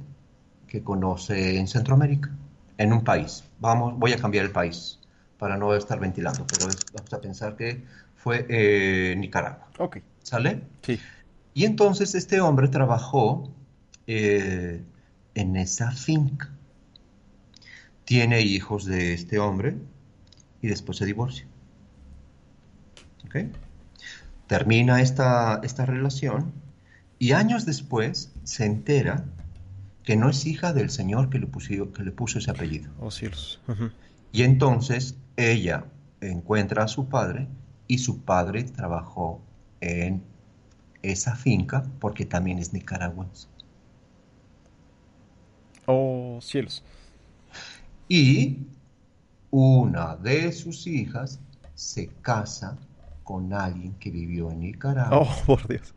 [0.66, 2.30] que conoce en Centroamérica,
[2.76, 3.44] en un país.
[3.60, 4.98] Vamos, voy a cambiar el país
[5.38, 7.84] para no estar ventilando, pero es- vamos a pensar que
[8.18, 9.68] fue eh, Nicaragua.
[9.78, 9.98] Ok.
[10.22, 10.60] ¿Sale?
[10.82, 11.00] Sí.
[11.54, 13.50] Y entonces este hombre trabajó
[14.06, 14.82] eh,
[15.34, 16.50] en esa finca.
[18.04, 19.76] Tiene hijos de este hombre
[20.62, 21.46] y después se divorcia.
[23.26, 23.36] ¿Ok?
[24.46, 26.52] Termina esta, esta relación
[27.18, 29.24] y años después se entera
[30.04, 32.90] que no es hija del señor que le, pusió- que le puso ese apellido.
[32.98, 33.60] Oh, cielos.
[34.32, 35.84] Y entonces ella
[36.22, 37.46] encuentra a su padre
[37.88, 39.40] y su padre trabajó
[39.80, 40.22] en
[41.02, 43.48] esa finca porque también es nicaragüense.
[45.86, 46.84] Oh, cielos.
[48.08, 48.58] Y
[49.50, 51.40] una de sus hijas
[51.74, 52.76] se casa
[53.24, 55.20] con alguien que vivió en Nicaragua.
[55.20, 55.94] Oh, por Dios.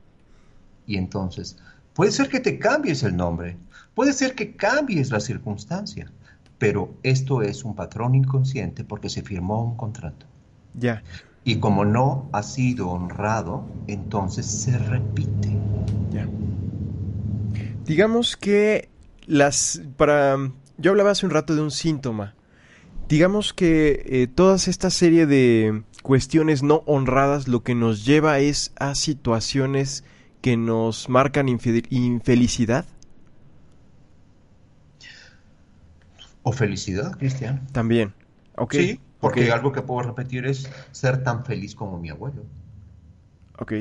[0.87, 1.57] Y entonces,
[1.93, 3.57] puede ser que te cambies el nombre,
[3.93, 6.11] puede ser que cambies la circunstancia,
[6.57, 10.25] pero esto es un patrón inconsciente porque se firmó un contrato.
[10.73, 11.03] Ya.
[11.43, 15.49] Y como no ha sido honrado, entonces se repite.
[16.11, 16.27] Ya.
[17.85, 18.89] Digamos que
[19.25, 20.37] las para
[20.77, 22.35] yo hablaba hace un rato de un síntoma.
[23.07, 28.71] Digamos que eh, toda esta serie de cuestiones no honradas lo que nos lleva es
[28.77, 30.03] a situaciones
[30.41, 32.85] que nos marcan infelicidad.
[36.43, 37.67] O felicidad, Cristian.
[37.71, 38.13] También.
[38.55, 38.73] Ok.
[38.73, 42.43] Sí, porque algo que puedo repetir es ser tan feliz como mi abuelo.
[43.57, 43.73] Ok.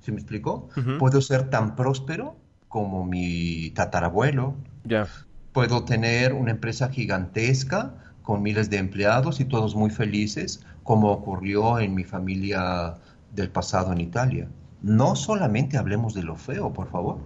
[0.00, 0.68] ¿Sí me explicó?
[0.98, 2.36] Puedo ser tan próspero
[2.68, 4.54] como mi tatarabuelo.
[4.84, 5.06] Ya.
[5.52, 11.78] Puedo tener una empresa gigantesca con miles de empleados y todos muy felices, como ocurrió
[11.80, 12.94] en mi familia
[13.32, 14.48] del pasado en Italia.
[14.80, 17.18] No solamente hablemos de lo feo, por favor.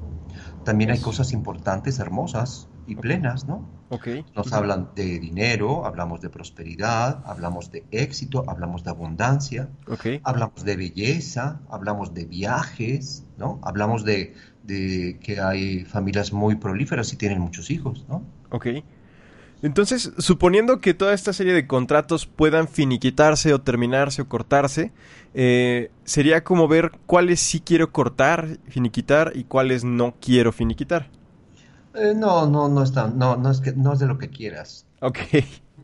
[0.65, 3.69] También hay cosas importantes, hermosas y plenas, ¿no?
[3.89, 4.09] Ok.
[4.35, 10.07] Nos hablan de dinero, hablamos de prosperidad, hablamos de éxito, hablamos de abundancia, Ok.
[10.25, 13.61] hablamos de belleza, hablamos de viajes, ¿no?
[13.63, 14.35] Hablamos de,
[14.65, 18.23] de que hay familias muy prolíferas y tienen muchos hijos, ¿no?
[18.51, 18.67] Ok.
[19.63, 24.93] Entonces, suponiendo que toda esta serie de contratos puedan finiquitarse o terminarse o cortarse,
[25.33, 31.09] eh, sería como ver cuáles sí quiero cortar, finiquitar y cuáles no quiero finiquitar.
[31.97, 34.31] Eh, no, no, no es tan- no, no es que, no es de lo que
[34.31, 34.87] quieras.
[35.01, 35.19] Ok.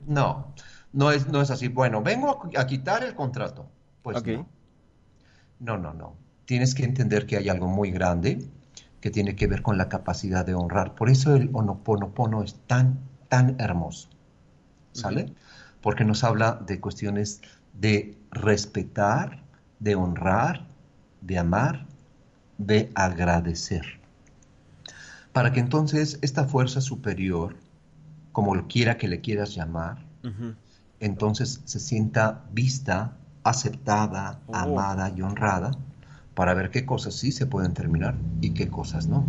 [0.07, 0.55] No,
[0.93, 1.69] no es, no es así.
[1.69, 3.71] Bueno, vengo a, a quitar el contrato.
[4.03, 4.27] Pues Ok.
[4.27, 4.49] no.
[5.59, 6.17] No, no, no.
[6.45, 8.45] Tienes que entender que hay algo muy grande
[9.01, 10.95] que tiene que ver con la capacidad de honrar.
[10.95, 14.09] Por eso el Honoponopono es tan, tan hermoso.
[14.93, 15.35] ¿Sale?
[15.83, 17.43] Porque nos habla de cuestiones
[17.75, 19.43] de respetar,
[19.81, 20.67] de honrar,
[21.23, 21.87] de amar,
[22.59, 24.02] de agradecer.
[25.33, 27.57] Para que entonces esta fuerza superior,
[28.33, 29.99] como lo quiera que le quieras llamar,
[31.01, 34.55] entonces se sienta vista, aceptada, Oh.
[34.57, 35.73] amada y honrada
[36.35, 39.25] para ver qué cosas sí se pueden terminar y qué cosas no.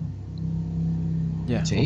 [1.47, 1.85] Ya, ¿Sí?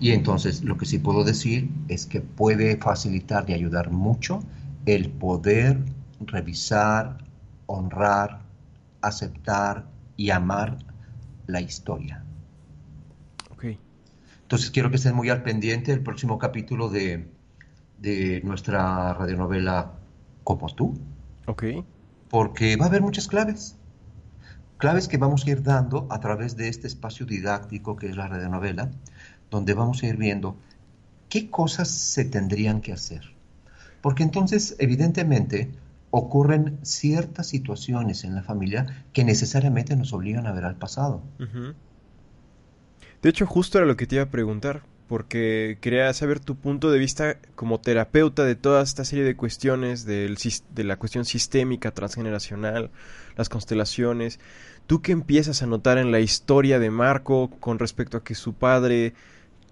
[0.00, 4.40] Y entonces lo que sí puedo decir es que puede facilitar y ayudar mucho
[4.86, 5.78] el poder
[6.20, 7.18] revisar,
[7.66, 8.40] honrar,
[9.00, 9.86] aceptar
[10.16, 10.78] y amar
[11.46, 12.23] la historia.
[14.44, 17.26] Entonces quiero que estén muy al pendiente del próximo capítulo de,
[17.98, 19.92] de nuestra radionovela
[20.44, 20.98] Como tú.
[21.46, 21.64] Ok.
[22.28, 23.76] Porque va a haber muchas claves.
[24.76, 28.28] Claves que vamos a ir dando a través de este espacio didáctico que es la
[28.28, 28.90] radionovela,
[29.50, 30.58] donde vamos a ir viendo
[31.30, 33.22] qué cosas se tendrían que hacer.
[34.02, 35.70] Porque entonces, evidentemente,
[36.10, 41.22] ocurren ciertas situaciones en la familia que necesariamente nos obligan a ver al pasado.
[41.40, 41.74] Ujú.
[43.24, 46.90] De hecho, justo era lo que te iba a preguntar, porque quería saber tu punto
[46.90, 50.36] de vista como terapeuta de toda esta serie de cuestiones, del
[50.74, 52.90] de la cuestión sistémica, transgeneracional,
[53.38, 54.40] las constelaciones.
[54.86, 58.52] ¿Tú qué empiezas a notar en la historia de Marco con respecto a que su
[58.52, 59.14] padre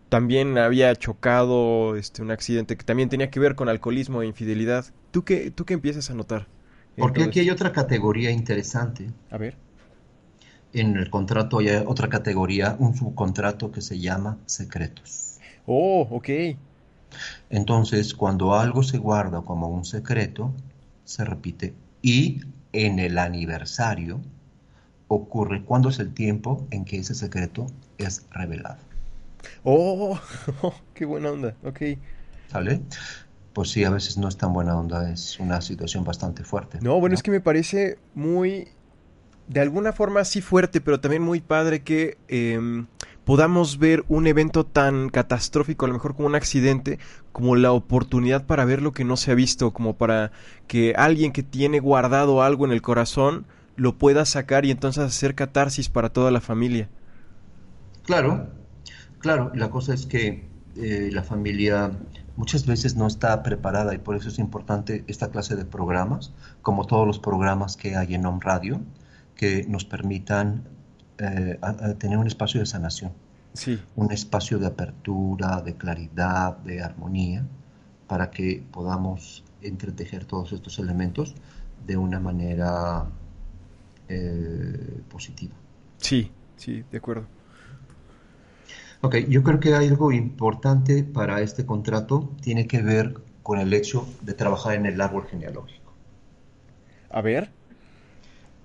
[0.08, 4.86] también había chocado este, un accidente que también tenía que ver con alcoholismo e infidelidad?
[5.10, 6.46] ¿Tú qué, tú qué empiezas a notar?
[6.96, 9.10] Porque aquí hay otra categoría interesante.
[9.30, 9.58] A ver.
[10.72, 15.38] En el contrato hay otra categoría, un subcontrato que se llama secretos.
[15.66, 16.28] Oh, ok.
[17.50, 20.52] Entonces, cuando algo se guarda como un secreto,
[21.04, 21.74] se repite.
[22.00, 22.40] Y
[22.72, 24.20] en el aniversario
[25.08, 27.66] ocurre cuando es el tiempo en que ese secreto
[27.98, 28.78] es revelado.
[29.64, 30.18] Oh,
[30.94, 31.54] qué buena onda.
[31.64, 31.82] Ok.
[32.50, 32.80] ¿Sale?
[33.52, 36.78] Pues sí, a veces no es tan buena onda, es una situación bastante fuerte.
[36.80, 38.68] No, bueno, es que me parece muy,
[39.48, 42.86] de alguna forma sí fuerte, pero también muy padre que em,
[43.24, 46.98] podamos ver un evento tan catastrófico, a lo mejor como un accidente,
[47.32, 50.32] como la oportunidad para ver lo que no se ha visto, como para
[50.66, 55.34] que alguien que tiene guardado algo en el corazón lo pueda sacar y entonces hacer
[55.34, 56.88] catarsis para toda la familia.
[58.04, 58.48] Claro,
[59.18, 61.92] claro, la cosa es que eh, la familia
[62.36, 66.32] muchas veces no está preparada y por eso es importante esta clase de programas,
[66.62, 68.80] como todos los programas que hay en Home Radio,
[69.36, 70.64] que nos permitan
[71.18, 73.12] eh, a- a tener un espacio de sanación,
[73.52, 73.78] Sí.
[73.96, 77.44] un espacio de apertura, de claridad, de armonía,
[78.08, 81.34] para que podamos entretejer todos estos elementos
[81.86, 83.06] de una manera
[84.08, 85.54] eh, positiva.
[85.98, 87.26] Sí, sí, de acuerdo.
[89.00, 93.72] Ok, yo creo que hay algo importante para este contrato, tiene que ver con el
[93.74, 95.92] hecho de trabajar en el árbol genealógico.
[97.10, 97.50] A ver.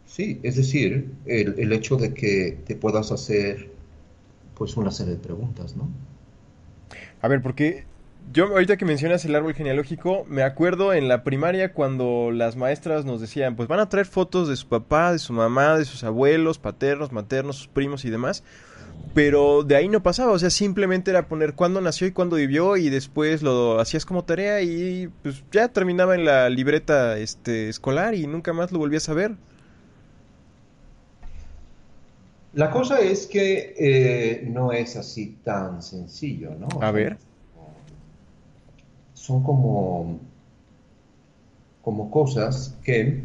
[0.07, 3.69] Sí, es decir, el, el hecho de que te puedas hacer
[4.55, 5.87] pues una serie de preguntas, ¿no?
[7.21, 7.85] A ver, porque
[8.33, 13.05] yo ahorita que mencionas el árbol genealógico, me acuerdo en la primaria cuando las maestras
[13.05, 16.03] nos decían, pues van a traer fotos de su papá, de su mamá, de sus
[16.03, 18.43] abuelos, paternos, maternos, sus primos y demás.
[19.13, 22.77] Pero de ahí no pasaba, o sea, simplemente era poner cuándo nació y cuándo vivió
[22.77, 28.15] y después lo hacías como tarea y pues ya terminaba en la libreta este escolar
[28.15, 29.35] y nunca más lo volvías a ver.
[32.57, 36.67] La cosa es que eh, no es así tan sencillo, ¿no?
[36.81, 37.19] A ver.
[39.13, 40.19] Son como,
[41.83, 43.21] como cosas que eh,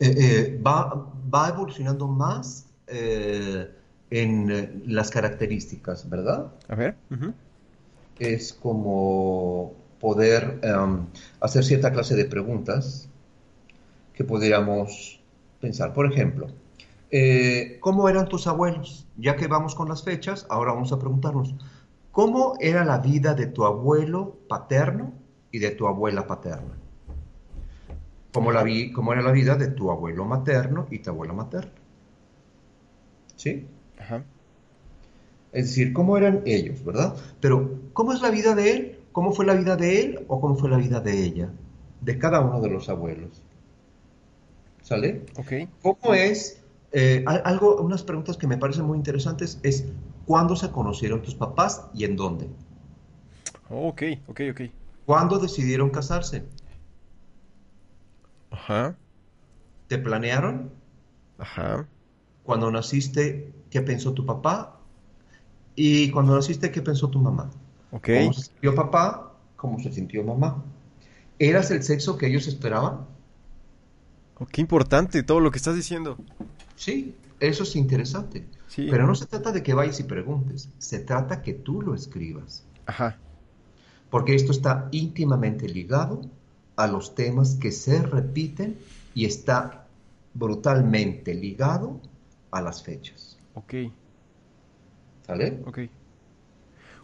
[0.00, 3.70] eh, va, va evolucionando más eh,
[4.10, 6.52] en las características, ¿verdad?
[6.68, 6.96] A ver.
[8.18, 11.06] Es como poder em,
[11.40, 13.08] hacer cierta clase de preguntas
[14.12, 15.22] que podríamos
[15.58, 15.94] pensar.
[15.94, 16.48] Por ejemplo,
[17.10, 19.06] eh, ¿cómo eran tus abuelos?
[19.16, 21.54] Ya que vamos con las fechas, ahora vamos a preguntarnos,
[22.12, 25.12] ¿cómo era la vida de tu abuelo paterno
[25.50, 26.74] y de tu abuela paterna?
[28.32, 31.70] ¿Cómo, la vi, cómo era la vida de tu abuelo materno y tu abuela materna?
[33.36, 33.66] ¿Sí?
[33.98, 34.24] Ajá.
[35.52, 37.14] Es decir, cómo eran ellos, ¿verdad?
[37.40, 38.98] Pero, ¿cómo es la vida de él?
[39.12, 41.50] ¿Cómo fue la vida de él o cómo fue la vida de ella?
[42.00, 43.40] De cada uno de los abuelos.
[44.82, 45.22] ¿Sale?
[45.36, 45.68] Ok.
[45.80, 46.60] ¿Cómo es?
[46.94, 49.86] Eh, al- algo, unas preguntas que me parecen muy interesantes es
[50.26, 52.48] ¿cuándo se conocieron tus papás y en dónde?
[53.68, 54.60] Ok, ok, ok.
[55.06, 56.44] ¿Cuándo decidieron casarse?
[58.50, 58.96] Ajá.
[59.88, 60.70] ¿Te planearon?
[61.38, 61.88] Ajá.
[62.44, 64.80] Cuando naciste, ¿qué pensó tu papá?
[65.76, 67.50] Y cuando naciste, ¿qué pensó tu mamá?
[67.90, 68.08] Ok.
[68.10, 69.32] ¿Cómo se sintió papá?
[69.56, 70.64] ¿Cómo se sintió mamá?
[71.38, 73.06] ¿Eras el sexo que ellos esperaban?
[74.38, 76.18] Oh, qué importante todo lo que estás diciendo.
[76.76, 78.44] Sí, eso es interesante.
[78.68, 78.88] Sí.
[78.90, 82.64] Pero no se trata de que vayas y preguntes, se trata que tú lo escribas.
[82.86, 83.18] Ajá.
[84.10, 86.22] Porque esto está íntimamente ligado
[86.76, 88.76] a los temas que se repiten
[89.14, 89.86] y está
[90.34, 92.00] brutalmente ligado
[92.50, 93.38] a las fechas.
[93.54, 93.74] Ok.
[95.26, 95.62] ¿Sale?
[95.66, 95.78] Ok.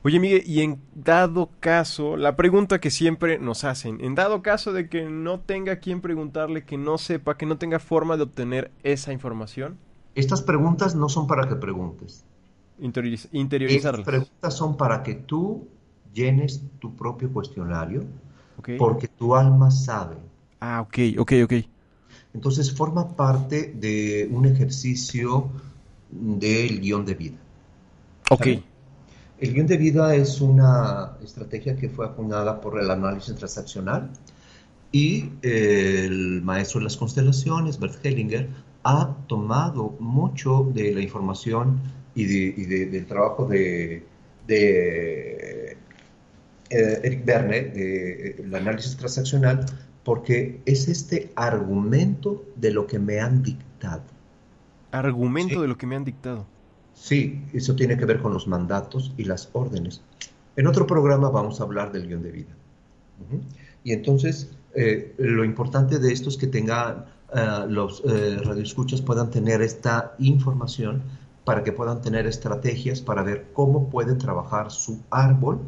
[0.02, 4.72] Oye, Miguel, y en dado caso, la pregunta que siempre nos hacen, en dado caso
[4.72, 8.70] de que no tenga quien preguntarle, que no sepa, que no tenga forma de obtener
[8.82, 9.76] esa información.
[10.14, 12.24] Estas preguntas no son para que preguntes.
[12.78, 14.00] Interioriz interiorizarlas.
[14.00, 15.68] Estas preguntas son para que tú
[16.14, 18.04] llenes tu propio cuestionario,
[18.78, 20.16] porque tu alma sabe.
[20.60, 21.52] Ah, ok, ok, ok.
[22.32, 25.50] Entonces forma parte de un ejercicio
[26.10, 27.36] del guion de vida.
[28.30, 28.46] Ok.
[29.40, 34.10] El guion de vida es una estrategia que fue acuñada por el análisis transaccional
[34.92, 38.48] y eh, el maestro de las constelaciones, Bert Hellinger,
[38.84, 41.80] ha tomado mucho de la información
[42.14, 44.02] y, de- y de- del trabajo de,
[44.46, 45.72] de,
[46.70, 49.64] eh, Eric Berne, del análisis transaccional,
[50.04, 54.02] porque es este argumento de lo que me han dictado.
[54.92, 56.46] Argumento de lo que me han dictado.
[56.94, 60.02] Sí, eso tiene que ver con los mandatos y las órdenes.
[60.56, 62.54] En otro programa vamos a hablar del guion de vida.
[63.84, 69.30] Y entonces, eh, lo importante de esto es que tengan eh, los eh, radioescuchas puedan
[69.30, 71.02] tener esta información
[71.44, 75.60] para que puedan tener estrategias para ver cómo pueden trabajar su árbol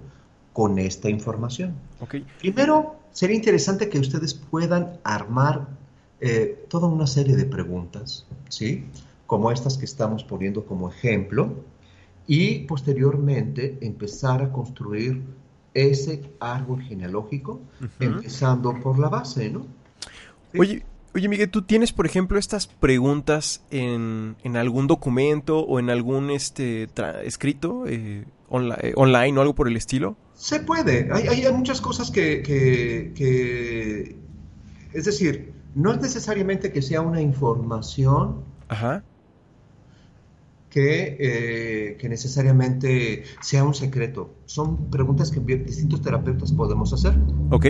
[0.52, 1.74] con esta información.
[2.00, 2.16] Ok.
[2.40, 5.68] Primero, sería interesante que ustedes puedan armar
[6.20, 8.84] eh, toda una serie de preguntas, ¿sí?
[9.32, 11.64] Como estas que estamos poniendo como ejemplo,
[12.26, 15.22] y posteriormente empezar a construir
[15.72, 17.62] ese árbol genealógico,
[17.98, 19.64] empezando por la base, ¿no?
[20.58, 25.88] Oye, oye, Miguel, ¿tú tienes, por ejemplo, estas preguntas en, en algún documento o en
[25.88, 26.88] algún este
[27.24, 30.14] escrito eh, onla- eh, online o algo por el estilo?
[30.34, 31.08] Se puede.
[31.10, 34.14] Hay, hay- hay muchas cosas que, que- que-
[34.92, 39.02] Es decir, no es necesariamente que sea una información Ajá.
[40.72, 44.30] Que, eh, que necesariamente sea un secreto.
[44.46, 47.14] Son preguntas que distintos terapeutas podemos hacer.
[47.50, 47.66] Ok.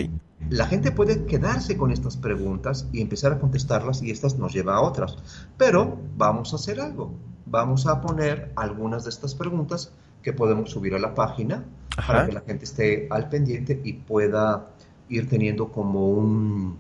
[0.51, 4.77] La gente puede quedarse con estas preguntas y empezar a contestarlas y estas nos lleva
[4.77, 5.17] a otras.
[5.57, 7.13] Pero vamos a hacer algo.
[7.47, 9.93] Vamos a poner algunas de estas preguntas
[10.23, 11.65] que podemos subir a la página
[11.97, 12.07] Ajá.
[12.07, 14.69] para que la gente esté al pendiente y pueda
[15.09, 16.79] ir teniendo como un,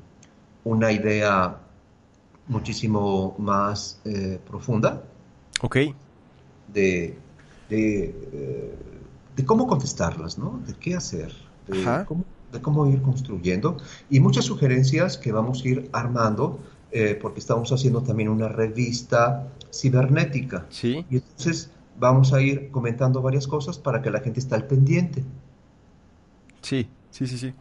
[0.63, 1.59] una idea
[2.47, 5.03] muchísimo más eh, profunda
[5.63, 5.77] Ok.
[6.73, 7.17] De,
[7.69, 8.75] de, eh,
[9.37, 10.61] de cómo contestarlas, ¿no?
[10.67, 11.33] De qué hacer,
[11.69, 13.77] de cómo, de cómo ir construyendo
[14.11, 16.59] y muchas sugerencias que vamos a ir armando
[16.91, 20.67] eh, porque estamos haciendo también una revista cibernética.
[20.69, 21.07] Sí.
[21.11, 25.25] Y entonces vamos a ir comentando varias cosas para que la gente esté al pendiente.
[26.61, 27.55] Sí, sí, sí, sí.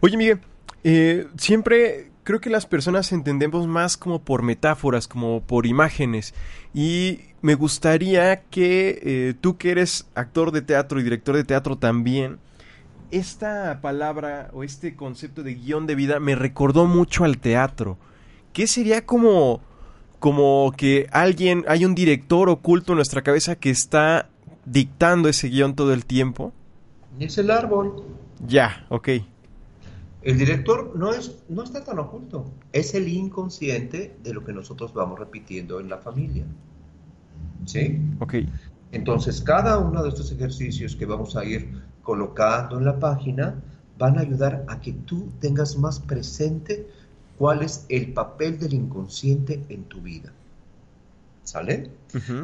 [0.00, 0.40] Oye, Miguel,
[0.82, 6.34] eh, siempre creo que las personas entendemos más como por metáforas, como por imágenes.
[6.74, 11.76] Y me gustaría que eh, tú que eres actor de teatro y director de teatro
[11.76, 12.38] también,
[13.10, 17.98] esta palabra o este concepto de guion de vida me recordó mucho al teatro.
[18.54, 19.60] ¿Qué sería como,
[20.20, 24.30] como que alguien, hay un director oculto en nuestra cabeza que está
[24.64, 26.54] dictando ese guion todo el tiempo?
[27.20, 28.04] Es el árbol.
[28.46, 29.08] Ya, ok.
[30.22, 34.94] El director no, es, no está tan oculto, es el inconsciente de lo que nosotros
[34.94, 36.46] vamos repitiendo en la familia.
[37.64, 38.00] ¿Sí?
[38.20, 38.34] Ok.
[38.92, 43.62] Entonces, cada uno de estos ejercicios que vamos a ir colocando en la página
[43.98, 46.86] van a ayudar a que tú tengas más presente
[47.36, 50.32] cuál es el papel del inconsciente en tu vida.
[51.42, 51.90] ¿Sale?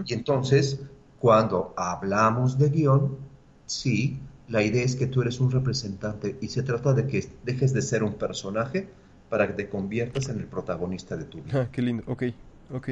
[0.05, 0.81] Y entonces,
[1.19, 3.19] cuando hablamos de guion,
[3.67, 7.73] sí, la idea es que tú eres un representante y se trata de que dejes
[7.73, 8.89] de ser un personaje
[9.29, 11.63] para que te conviertas en el protagonista de tu vida.
[11.63, 12.25] Ah, qué lindo, ok,
[12.69, 12.89] ok.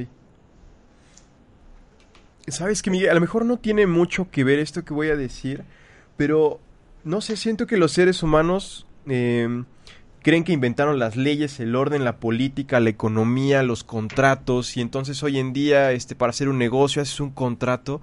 [2.50, 5.16] Sabes que Miguel, a lo mejor no tiene mucho que ver esto que voy a
[5.16, 5.64] decir,
[6.16, 6.60] pero
[7.04, 9.64] no sé, siento que los seres humanos eh,
[10.22, 15.22] creen que inventaron las leyes, el orden, la política, la economía, los contratos, y entonces
[15.22, 18.00] hoy en día, este, para hacer un negocio haces un contrato,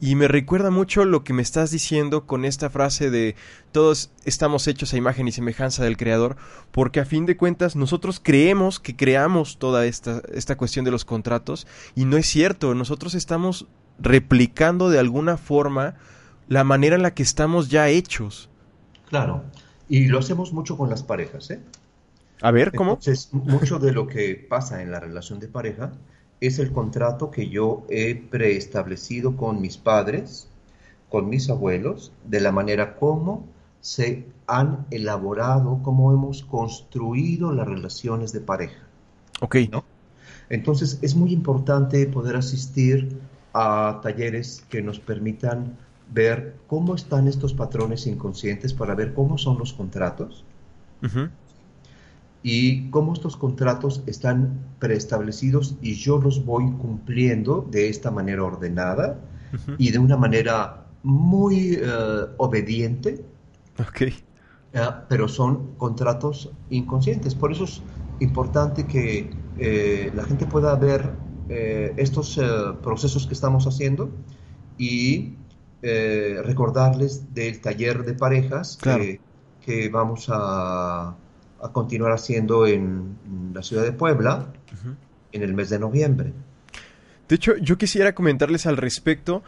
[0.00, 3.36] y me recuerda mucho lo que me estás diciendo con esta frase de
[3.70, 6.36] todos estamos hechos a imagen y semejanza del Creador,
[6.72, 11.04] porque a fin de cuentas nosotros creemos que creamos toda esta, esta cuestión de los
[11.04, 13.68] contratos y no es cierto, nosotros estamos
[13.98, 15.94] replicando de alguna forma
[16.48, 18.48] la manera en la que estamos ya hechos.
[19.08, 19.44] Claro,
[19.88, 21.60] y lo hacemos mucho con las parejas, ¿eh?
[22.40, 22.92] A ver, ¿cómo?
[22.92, 25.92] Entonces, mucho de lo que pasa en la relación de pareja
[26.40, 30.48] es el contrato que yo he preestablecido con mis padres,
[31.08, 33.46] con mis abuelos, de la manera como
[33.80, 38.82] se han elaborado, cómo hemos construido las relaciones de pareja.
[39.40, 39.56] Ok.
[39.70, 39.84] ¿no?
[40.48, 43.20] Entonces, es muy importante poder asistir
[43.52, 45.76] a talleres que nos permitan
[46.12, 50.44] ver cómo están estos patrones inconscientes para ver cómo son los contratos.
[52.42, 59.18] Y cómo estos contratos están preestablecidos y yo los voy cumpliendo de esta manera ordenada
[59.78, 63.24] y de una manera muy eh, obediente.
[63.78, 64.02] Ok.
[64.02, 64.14] eh,
[65.08, 67.34] pero son contratos inconscientes.
[67.34, 67.82] Por eso es
[68.18, 72.42] importante que eh, la gente pueda ver eh, estos eh,
[72.82, 74.10] procesos que estamos haciendo
[74.78, 75.34] y
[75.82, 79.02] eh, recordarles del taller de parejas Claro.
[79.02, 79.20] que,
[79.64, 83.16] que vamos a, a continuar haciendo en
[83.54, 84.46] la ciudad de Puebla
[85.32, 86.32] en el mes de noviembre.
[87.28, 89.42] De hecho, yo quisiera comentarles al respecto.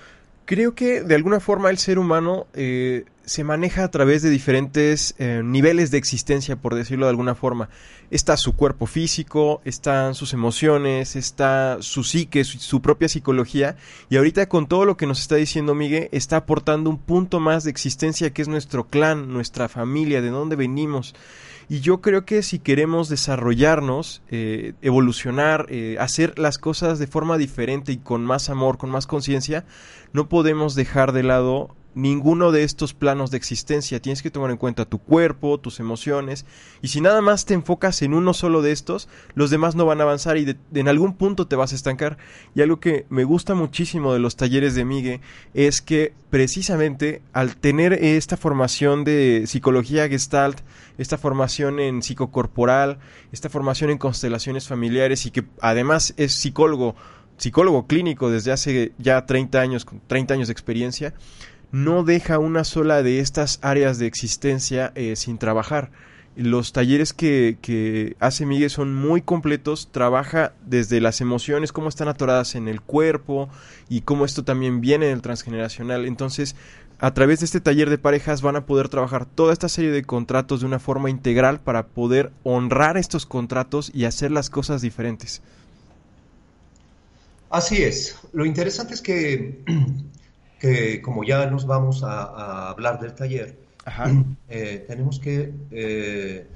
[0.47, 5.15] Creo que de alguna forma el ser humano eh, se maneja a través de diferentes
[5.19, 7.69] eh, niveles de existencia, por decirlo de alguna forma.
[8.11, 13.77] Está su cuerpo físico, están sus emociones, está su psique, su, propia psicología.
[14.11, 17.65] Y ahorita con todo lo que nos está diciendo Miguel, está aportando un punto más
[17.65, 21.15] de existencia que es nuestro clan, nuestra familia, de dónde venimos.
[21.69, 27.39] Y yo creo que si queremos desarrollarnos, eh, evolucionar, eh, hacer las cosas de forma
[27.39, 29.65] diferente y con más amor, con más conciencia,
[30.13, 34.01] no podemos dejar de lado ninguno de estos planos de existencia.
[34.01, 36.45] Tienes que tomar en cuenta tu cuerpo, tus emociones,
[36.83, 40.01] y si nada más te enfocas en uno solo de estos, los demás no van
[40.01, 42.19] a avanzar y de- en algún punto te vas a estancar.
[42.55, 45.21] Y algo que me gusta muchísimo de los talleres de Migue
[45.55, 50.61] es que precisamente al tener esta formación de psicología gestalt,
[50.99, 52.99] esta formación en psicocorporal,
[53.33, 56.95] esta formación en constelaciones familiares y que además es psicólogo,
[57.37, 61.15] psicólogo clínico desde hace ya 30 años, con 30 años de experiencia,
[61.75, 65.91] no deja una sola de estas áreas de existencia eh, sin trabajar.
[66.37, 72.07] Los talleres que, que hace Miguel son muy completos, trabaja desde las emociones, cómo están
[72.07, 73.49] atoradas en el cuerpo
[73.89, 76.07] y cómo esto también viene del transgeneracional.
[76.07, 76.55] Entonces,
[77.01, 80.05] a través de este taller de parejas van a poder trabajar toda esta serie de
[80.05, 85.43] contratos de una forma integral para poder honrar estos contratos y hacer las cosas diferentes.
[87.51, 88.17] Así es.
[88.33, 89.59] Lo interesante es que,
[90.65, 93.59] que como ya nos vamos a, a hablar del taller,
[94.49, 96.47] eh, tenemos que eh,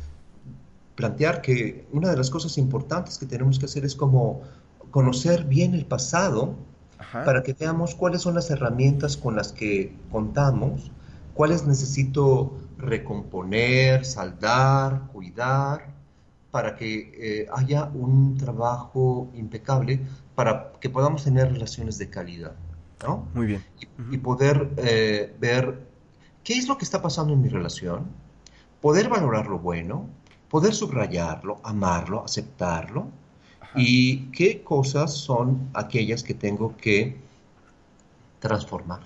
[0.95, 4.41] plantear que una de las cosas importantes que tenemos que hacer es como
[4.91, 6.55] conocer bien el pasado
[7.13, 10.91] para que veamos cuáles son las herramientas con las que contamos,
[11.35, 15.93] cuáles necesito recomponer, saldar, cuidar,
[16.51, 20.01] para que eh, haya un trabajo impecable,
[20.35, 22.55] para que podamos tener relaciones de calidad,
[23.03, 23.29] ¿no?
[23.35, 23.65] Muy bien.
[24.11, 25.87] Y poder eh, ver
[26.45, 28.07] qué es lo que está pasando en mi relación,
[28.81, 30.09] poder valorar lo bueno,
[30.49, 33.09] poder subrayarlo, amarlo, aceptarlo,
[33.75, 37.17] y qué cosas son aquellas que tengo que
[38.41, 39.01] transformar,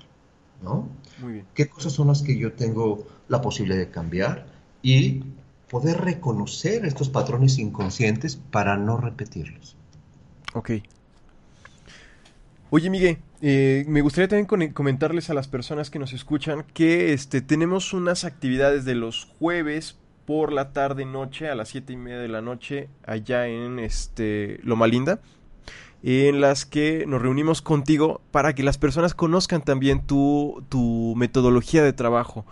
[0.62, 0.88] ¿no?
[1.20, 1.46] Muy bien.
[1.54, 4.46] qué cosas son las que yo tengo la posibilidad de cambiar
[4.82, 5.24] y
[5.68, 9.76] poder reconocer estos patrones inconscientes para no repetirlos.
[10.54, 10.70] Ok.
[12.70, 17.40] Oye, Miguel, eh, me gustaría también comentarles a las personas que nos escuchan que este,
[17.40, 22.20] tenemos unas actividades de los jueves por la tarde noche a las siete y media
[22.20, 25.20] de la noche allá en este Loma Linda
[26.02, 31.82] en las que nos reunimos contigo para que las personas conozcan también tu, tu metodología
[31.82, 32.44] de trabajo,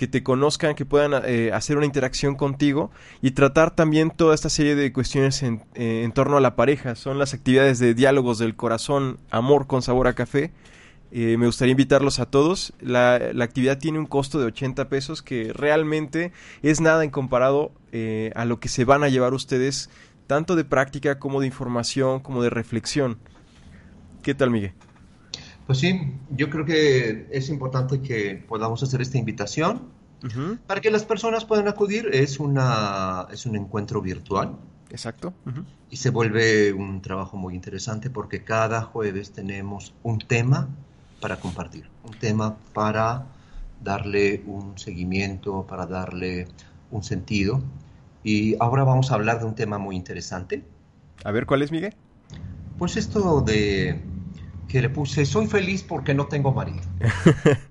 [0.00, 2.90] que te conozcan, que puedan eh, hacer una interacción contigo
[3.20, 6.94] y tratar también toda esta serie de cuestiones en, eh, en torno a la pareja.
[6.94, 10.52] Son las actividades de diálogos del corazón, amor con sabor a café.
[11.12, 12.72] Eh, me gustaría invitarlos a todos.
[12.80, 16.32] La, la actividad tiene un costo de 80 pesos que realmente
[16.62, 19.90] es nada en comparado eh, a lo que se van a llevar ustedes
[20.26, 23.18] tanto de práctica como de información, como de reflexión.
[24.22, 24.72] ¿Qué tal, Miguel?
[25.70, 26.00] Pues sí,
[26.30, 29.82] yo creo que es importante que podamos hacer esta invitación
[30.66, 32.10] para que las personas puedan acudir.
[32.12, 34.56] Es, una, es un encuentro virtual.
[34.90, 35.32] Exacto.
[35.88, 40.68] Y se vuelve un trabajo muy interesante porque cada jueves tenemos un tema
[41.20, 43.26] para compartir, un tema para
[43.80, 46.48] darle un seguimiento, para darle
[46.90, 47.62] un sentido.
[48.24, 50.64] Y ahora vamos a hablar de un tema muy interesante.
[51.22, 51.94] A ver, ¿cuál es, Miguel?
[52.76, 54.09] Pues esto de
[54.70, 56.80] que le puse, soy feliz porque no tengo marido.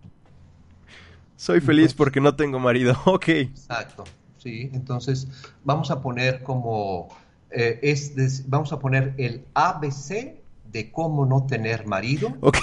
[1.37, 2.99] Soy feliz porque no tengo marido.
[3.05, 3.29] Ok.
[3.29, 4.03] Exacto.
[4.37, 5.29] Sí, entonces
[5.63, 7.07] vamos a poner como,
[7.49, 10.35] eh, es vamos a poner el ABC
[10.71, 12.35] de cómo no tener marido.
[12.41, 12.57] Ok.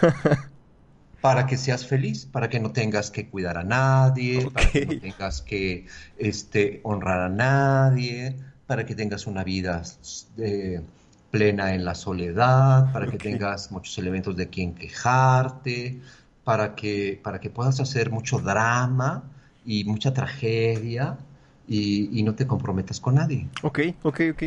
[1.20, 4.98] para que seas feliz, para que no tengas que cuidar a nadie, para que no
[4.98, 5.86] tengas que
[6.16, 8.34] este, honrar a nadie,
[8.66, 9.82] para que tengas una vida
[10.38, 10.80] eh,
[11.30, 16.00] plena en la soledad, para que tengas muchos elementos de quien quejarte,
[16.44, 19.22] para que, para que puedas hacer mucho drama
[19.64, 21.16] y mucha tragedia
[21.68, 23.46] y, y no te comprometas con nadie.
[23.62, 24.42] Ok, ok, ok.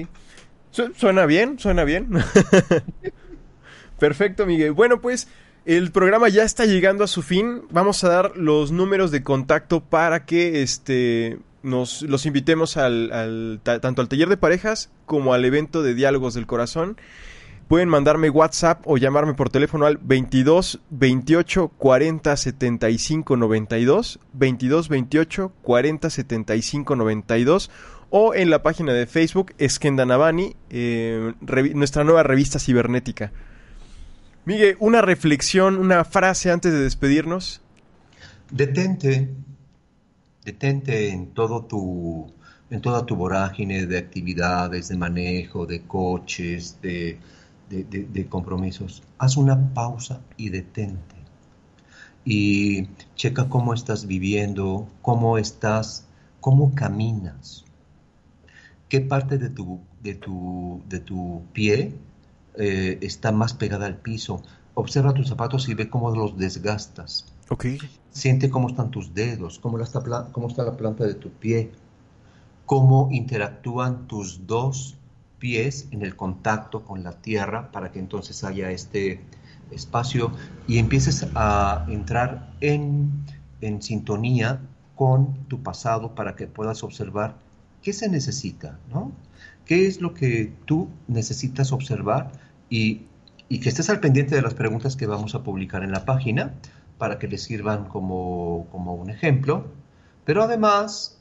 [0.71, 2.09] Su- Suena bien, suena bien.
[3.99, 4.73] Perfecto, Miguel.
[4.73, 5.27] Bueno, pues
[5.65, 7.61] el programa ya está llegando a su fin.
[7.69, 13.59] Vamos a dar los números de contacto para que este nos los invitemos al, al-
[13.63, 16.97] ta- tanto al taller de parejas como al evento de diálogos del corazón.
[17.67, 25.51] Pueden mandarme WhatsApp o llamarme por teléfono al 22 28 40 75 92, 22 28
[25.61, 27.71] 40 75 92
[28.09, 31.33] o en la página de Facebook Skenda Navani, eh,
[31.73, 33.31] nuestra nueva revista cibernética.
[34.45, 37.61] Miguel, una reflexión, una frase antes de despedirnos.
[38.51, 39.29] Detente,
[40.43, 42.31] detente en todo tu,
[42.69, 47.19] en toda tu vorágine de actividades, de manejo, de coches, de,
[48.29, 49.03] compromisos.
[49.17, 51.15] Haz una pausa y detente.
[52.25, 56.07] Y checa cómo estás viviendo, cómo estás,
[56.39, 57.65] cómo caminas.
[58.89, 61.93] ¿Qué parte de tu, de tu, de tu pie
[62.55, 64.43] eh, está más pegada al piso?
[64.75, 67.32] Observa tus zapatos y ve cómo los desgastas.
[67.49, 67.65] Ok.
[68.11, 71.71] Siente cómo están tus dedos, cómo está, pla- cómo está la planta de tu pie,
[72.65, 74.95] cómo interactúan tus dos
[75.39, 79.21] pies en el contacto con la tierra para que entonces haya este
[79.71, 80.31] espacio
[80.67, 83.11] y empieces a entrar en,
[83.61, 84.61] en sintonía
[84.95, 87.35] con tu pasado para que puedas observar
[87.81, 89.11] qué se necesita, ¿no?
[89.65, 92.31] ¿Qué es lo que tú necesitas observar
[92.69, 93.01] y,
[93.49, 96.53] y que estés al pendiente de las preguntas que vamos a publicar en la página
[96.97, 99.67] para que les sirvan como, como un ejemplo?
[100.25, 101.19] Pero además,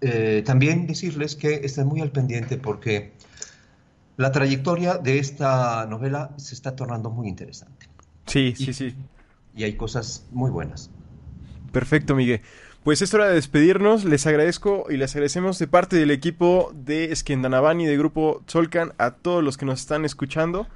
[0.00, 3.12] eh, también decirles que estén muy al pendiente porque
[4.16, 7.88] la trayectoria de esta novela se está tornando muy interesante.
[8.26, 8.94] Sí, sí, sí.
[9.54, 10.90] Y hay cosas muy buenas.
[11.72, 12.40] Perfecto, Miguel.
[12.82, 14.04] Pues es hora de despedirnos.
[14.04, 19.10] Les agradezco y les agradecemos de parte del equipo de Esquendanavani de Grupo Solcan a
[19.12, 20.68] todos los que nos están escuchando.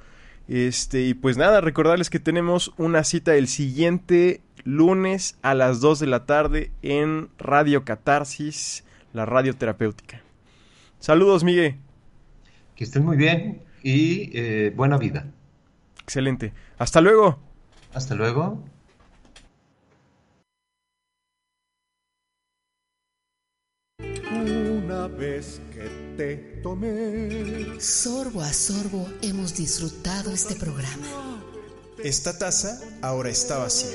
[0.51, 6.01] Este, y pues nada, recordarles que tenemos una cita el siguiente lunes a las 2
[6.01, 8.83] de la tarde en Radio Catarsis,
[9.13, 10.21] la radio terapéutica.
[10.99, 11.77] Saludos, Miguel.
[12.75, 15.25] Que estén muy bien y eh, buena vida.
[16.03, 16.51] Excelente.
[16.77, 17.39] Hasta luego.
[17.93, 18.61] Hasta luego.
[24.01, 25.61] Una vez
[26.21, 27.79] te tomé.
[27.79, 31.41] Sorbo a sorbo hemos disfrutado este programa.
[32.03, 33.89] Esta taza ahora está vacía.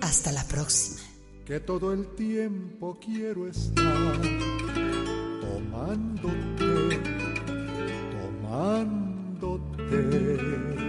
[0.00, 1.00] Hasta la próxima.
[1.44, 4.20] Que todo el tiempo quiero estar
[5.42, 6.98] tomándote,
[8.40, 10.79] tomándote.